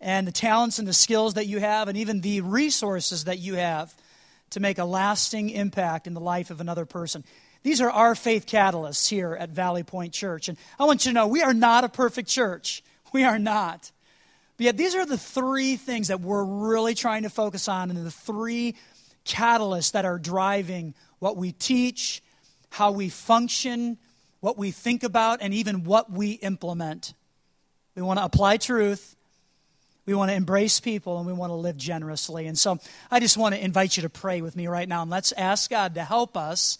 and 0.00 0.26
the 0.26 0.32
talents 0.32 0.78
and 0.78 0.88
the 0.88 0.92
skills 0.92 1.34
that 1.34 1.46
you 1.46 1.60
have 1.60 1.88
and 1.88 1.96
even 1.96 2.20
the 2.20 2.40
resources 2.40 3.24
that 3.24 3.38
you 3.38 3.54
have 3.54 3.94
to 4.50 4.60
make 4.60 4.78
a 4.78 4.84
lasting 4.84 5.50
impact 5.50 6.06
in 6.06 6.14
the 6.14 6.20
life 6.20 6.50
of 6.50 6.60
another 6.60 6.84
person. 6.84 7.24
These 7.62 7.80
are 7.80 7.90
our 7.90 8.14
faith 8.14 8.46
catalysts 8.46 9.08
here 9.08 9.34
at 9.38 9.50
Valley 9.50 9.84
Point 9.84 10.12
Church. 10.12 10.48
And 10.48 10.58
I 10.78 10.84
want 10.84 11.06
you 11.06 11.10
to 11.10 11.14
know 11.14 11.28
we 11.28 11.42
are 11.42 11.54
not 11.54 11.84
a 11.84 11.88
perfect 11.88 12.28
church. 12.28 12.82
We 13.12 13.24
are 13.24 13.38
not. 13.38 13.92
But 14.56 14.64
yet, 14.64 14.76
these 14.76 14.94
are 14.94 15.06
the 15.06 15.18
three 15.18 15.76
things 15.76 16.08
that 16.08 16.20
we're 16.20 16.44
really 16.44 16.94
trying 16.94 17.22
to 17.22 17.30
focus 17.30 17.68
on, 17.68 17.90
and 17.90 18.04
the 18.04 18.10
three 18.10 18.74
catalysts 19.24 19.92
that 19.92 20.04
are 20.04 20.18
driving 20.18 20.94
what 21.20 21.36
we 21.36 21.52
teach, 21.52 22.22
how 22.72 22.90
we 22.90 23.10
function, 23.10 23.98
what 24.40 24.56
we 24.56 24.70
think 24.70 25.02
about, 25.02 25.40
and 25.42 25.52
even 25.52 25.84
what 25.84 26.10
we 26.10 26.32
implement. 26.32 27.12
We 27.94 28.00
want 28.00 28.18
to 28.18 28.24
apply 28.24 28.56
truth, 28.56 29.14
we 30.06 30.14
want 30.14 30.30
to 30.30 30.34
embrace 30.34 30.80
people 30.80 31.18
and 31.18 31.26
we 31.26 31.34
want 31.34 31.50
to 31.50 31.54
live 31.54 31.76
generously. 31.76 32.46
And 32.46 32.58
so 32.58 32.78
I 33.10 33.20
just 33.20 33.36
want 33.36 33.54
to 33.54 33.62
invite 33.62 33.98
you 33.98 34.02
to 34.04 34.08
pray 34.08 34.40
with 34.40 34.56
me 34.56 34.68
right 34.68 34.88
now 34.88 35.02
and 35.02 35.10
let's 35.10 35.32
ask 35.32 35.70
God 35.70 35.94
to 35.96 36.02
help 36.02 36.34
us 36.34 36.78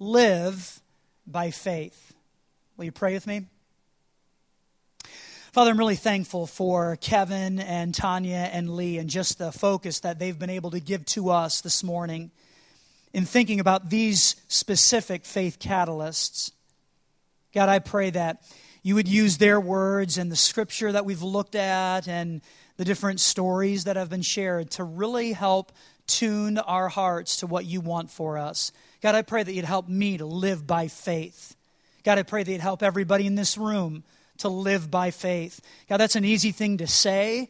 live 0.00 0.80
by 1.26 1.50
faith. 1.50 2.14
Will 2.78 2.86
you 2.86 2.92
pray 2.92 3.12
with 3.12 3.26
me? 3.26 3.44
Father, 5.52 5.70
I'm 5.70 5.78
really 5.78 5.94
thankful 5.94 6.46
for 6.46 6.96
Kevin 6.96 7.60
and 7.60 7.94
Tanya 7.94 8.48
and 8.50 8.74
Lee 8.74 8.96
and 8.96 9.10
just 9.10 9.38
the 9.38 9.52
focus 9.52 10.00
that 10.00 10.18
they've 10.18 10.38
been 10.38 10.50
able 10.50 10.70
to 10.70 10.80
give 10.80 11.04
to 11.06 11.28
us 11.30 11.60
this 11.60 11.84
morning 11.84 12.30
in 13.14 13.24
thinking 13.24 13.60
about 13.60 13.90
these 13.90 14.34
specific 14.48 15.24
faith 15.24 15.60
catalysts. 15.60 16.50
God, 17.54 17.68
I 17.68 17.78
pray 17.78 18.10
that 18.10 18.42
you 18.82 18.96
would 18.96 19.06
use 19.06 19.38
their 19.38 19.60
words 19.60 20.18
and 20.18 20.30
the 20.32 20.36
scripture 20.36 20.90
that 20.90 21.06
we've 21.06 21.22
looked 21.22 21.54
at 21.54 22.08
and 22.08 22.42
the 22.76 22.84
different 22.84 23.20
stories 23.20 23.84
that 23.84 23.94
have 23.94 24.10
been 24.10 24.20
shared 24.20 24.72
to 24.72 24.82
really 24.82 25.32
help 25.32 25.70
tune 26.08 26.58
our 26.58 26.88
hearts 26.88 27.36
to 27.38 27.46
what 27.46 27.64
you 27.64 27.80
want 27.80 28.10
for 28.10 28.36
us. 28.36 28.72
God, 29.00 29.14
I 29.14 29.22
pray 29.22 29.44
that 29.44 29.54
you'd 29.54 29.64
help 29.64 29.88
me 29.88 30.18
to 30.18 30.26
live 30.26 30.66
by 30.66 30.88
faith. 30.88 31.54
God, 32.02 32.18
I 32.18 32.24
pray 32.24 32.42
that 32.42 32.50
you'd 32.50 32.60
help 32.60 32.82
everybody 32.82 33.28
in 33.28 33.36
this 33.36 33.56
room 33.56 34.02
to 34.38 34.48
live 34.48 34.90
by 34.90 35.12
faith. 35.12 35.60
God, 35.88 35.98
that's 35.98 36.16
an 36.16 36.24
easy 36.24 36.50
thing 36.50 36.78
to 36.78 36.88
say. 36.88 37.42
I 37.42 37.46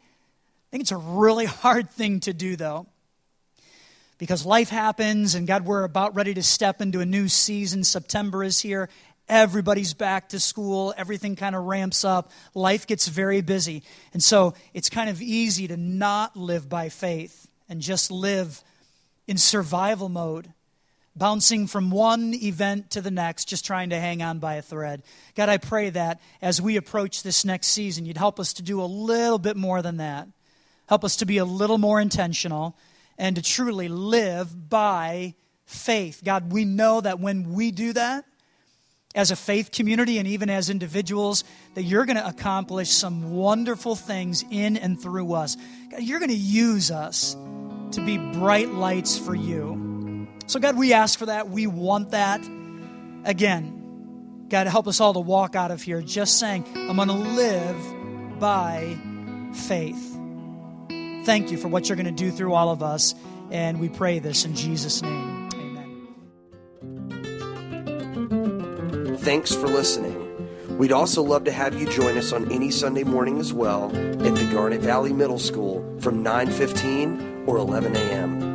think 0.70 0.82
it's 0.82 0.92
a 0.92 0.98
really 0.98 1.44
hard 1.46 1.90
thing 1.90 2.20
to 2.20 2.34
do, 2.34 2.54
though. 2.54 2.86
Because 4.18 4.46
life 4.46 4.68
happens, 4.68 5.34
and 5.34 5.46
God, 5.46 5.64
we're 5.64 5.84
about 5.84 6.14
ready 6.14 6.34
to 6.34 6.42
step 6.42 6.80
into 6.80 7.00
a 7.00 7.06
new 7.06 7.28
season. 7.28 7.82
September 7.82 8.44
is 8.44 8.60
here, 8.60 8.88
Everybody's 9.28 9.94
back 9.94 10.28
to 10.30 10.40
school. 10.40 10.92
Everything 10.98 11.34
kind 11.34 11.56
of 11.56 11.64
ramps 11.64 12.04
up. 12.04 12.30
Life 12.52 12.86
gets 12.86 13.08
very 13.08 13.40
busy. 13.40 13.82
And 14.12 14.22
so 14.22 14.54
it's 14.74 14.90
kind 14.90 15.08
of 15.08 15.22
easy 15.22 15.66
to 15.68 15.76
not 15.76 16.36
live 16.36 16.68
by 16.68 16.90
faith 16.90 17.48
and 17.68 17.80
just 17.80 18.10
live 18.10 18.62
in 19.26 19.38
survival 19.38 20.10
mode, 20.10 20.52
bouncing 21.16 21.66
from 21.66 21.90
one 21.90 22.34
event 22.34 22.90
to 22.90 23.00
the 23.00 23.10
next, 23.10 23.48
just 23.48 23.64
trying 23.64 23.90
to 23.90 23.98
hang 23.98 24.22
on 24.22 24.40
by 24.40 24.56
a 24.56 24.62
thread. 24.62 25.02
God, 25.34 25.48
I 25.48 25.56
pray 25.56 25.88
that 25.90 26.20
as 26.42 26.60
we 26.60 26.76
approach 26.76 27.22
this 27.22 27.46
next 27.46 27.68
season, 27.68 28.04
you'd 28.04 28.18
help 28.18 28.38
us 28.38 28.52
to 28.54 28.62
do 28.62 28.82
a 28.82 28.84
little 28.84 29.38
bit 29.38 29.56
more 29.56 29.80
than 29.80 29.96
that. 29.96 30.28
Help 30.86 31.02
us 31.02 31.16
to 31.16 31.24
be 31.24 31.38
a 31.38 31.46
little 31.46 31.78
more 31.78 31.98
intentional 31.98 32.76
and 33.18 33.36
to 33.36 33.42
truly 33.42 33.88
live 33.88 34.68
by 34.68 35.34
faith. 35.64 36.22
God, 36.24 36.52
we 36.52 36.64
know 36.64 37.00
that 37.00 37.20
when 37.20 37.52
we 37.52 37.70
do 37.70 37.92
that, 37.92 38.24
as 39.14 39.30
a 39.30 39.36
faith 39.36 39.70
community 39.70 40.18
and 40.18 40.26
even 40.26 40.50
as 40.50 40.68
individuals 40.68 41.44
that 41.74 41.84
you're 41.84 42.04
going 42.04 42.16
to 42.16 42.26
accomplish 42.26 42.90
some 42.90 43.32
wonderful 43.32 43.94
things 43.94 44.44
in 44.50 44.76
and 44.76 45.00
through 45.00 45.32
us. 45.32 45.56
God, 45.90 46.02
you're 46.02 46.18
going 46.18 46.30
to 46.30 46.36
use 46.36 46.90
us 46.90 47.36
to 47.92 48.04
be 48.04 48.18
bright 48.18 48.70
lights 48.70 49.16
for 49.16 49.34
you. 49.34 50.28
So, 50.46 50.58
God, 50.58 50.76
we 50.76 50.92
ask 50.92 51.18
for 51.18 51.26
that. 51.26 51.48
We 51.48 51.66
want 51.66 52.10
that. 52.10 52.40
Again, 53.24 54.46
God, 54.48 54.66
help 54.66 54.88
us 54.88 55.00
all 55.00 55.14
to 55.14 55.20
walk 55.20 55.54
out 55.54 55.70
of 55.70 55.80
here 55.80 56.02
just 56.02 56.38
saying, 56.38 56.66
I'm 56.74 56.96
going 56.96 57.08
to 57.08 57.14
live 57.14 58.40
by 58.40 58.98
faith. 59.54 60.13
Thank 61.24 61.50
you 61.50 61.56
for 61.56 61.68
what 61.68 61.88
you're 61.88 61.96
going 61.96 62.06
to 62.06 62.12
do 62.12 62.30
through 62.30 62.52
all 62.54 62.70
of 62.70 62.82
us. 62.82 63.14
And 63.50 63.80
we 63.80 63.88
pray 63.88 64.18
this 64.18 64.44
in 64.44 64.54
Jesus' 64.54 65.00
name. 65.02 65.48
Amen. 65.54 66.16
Thanks 69.18 69.54
for 69.54 69.66
listening. 69.66 70.20
We'd 70.78 70.92
also 70.92 71.22
love 71.22 71.44
to 71.44 71.52
have 71.52 71.80
you 71.80 71.88
join 71.88 72.18
us 72.18 72.32
on 72.32 72.50
any 72.50 72.70
Sunday 72.70 73.04
morning 73.04 73.38
as 73.38 73.52
well 73.52 73.94
at 73.94 74.34
the 74.34 74.50
Garnet 74.52 74.80
Valley 74.80 75.12
Middle 75.12 75.38
School 75.38 75.84
from 76.00 76.24
9:15 76.24 77.46
or 77.46 77.58
11 77.58 77.94
a.m. 77.94 78.53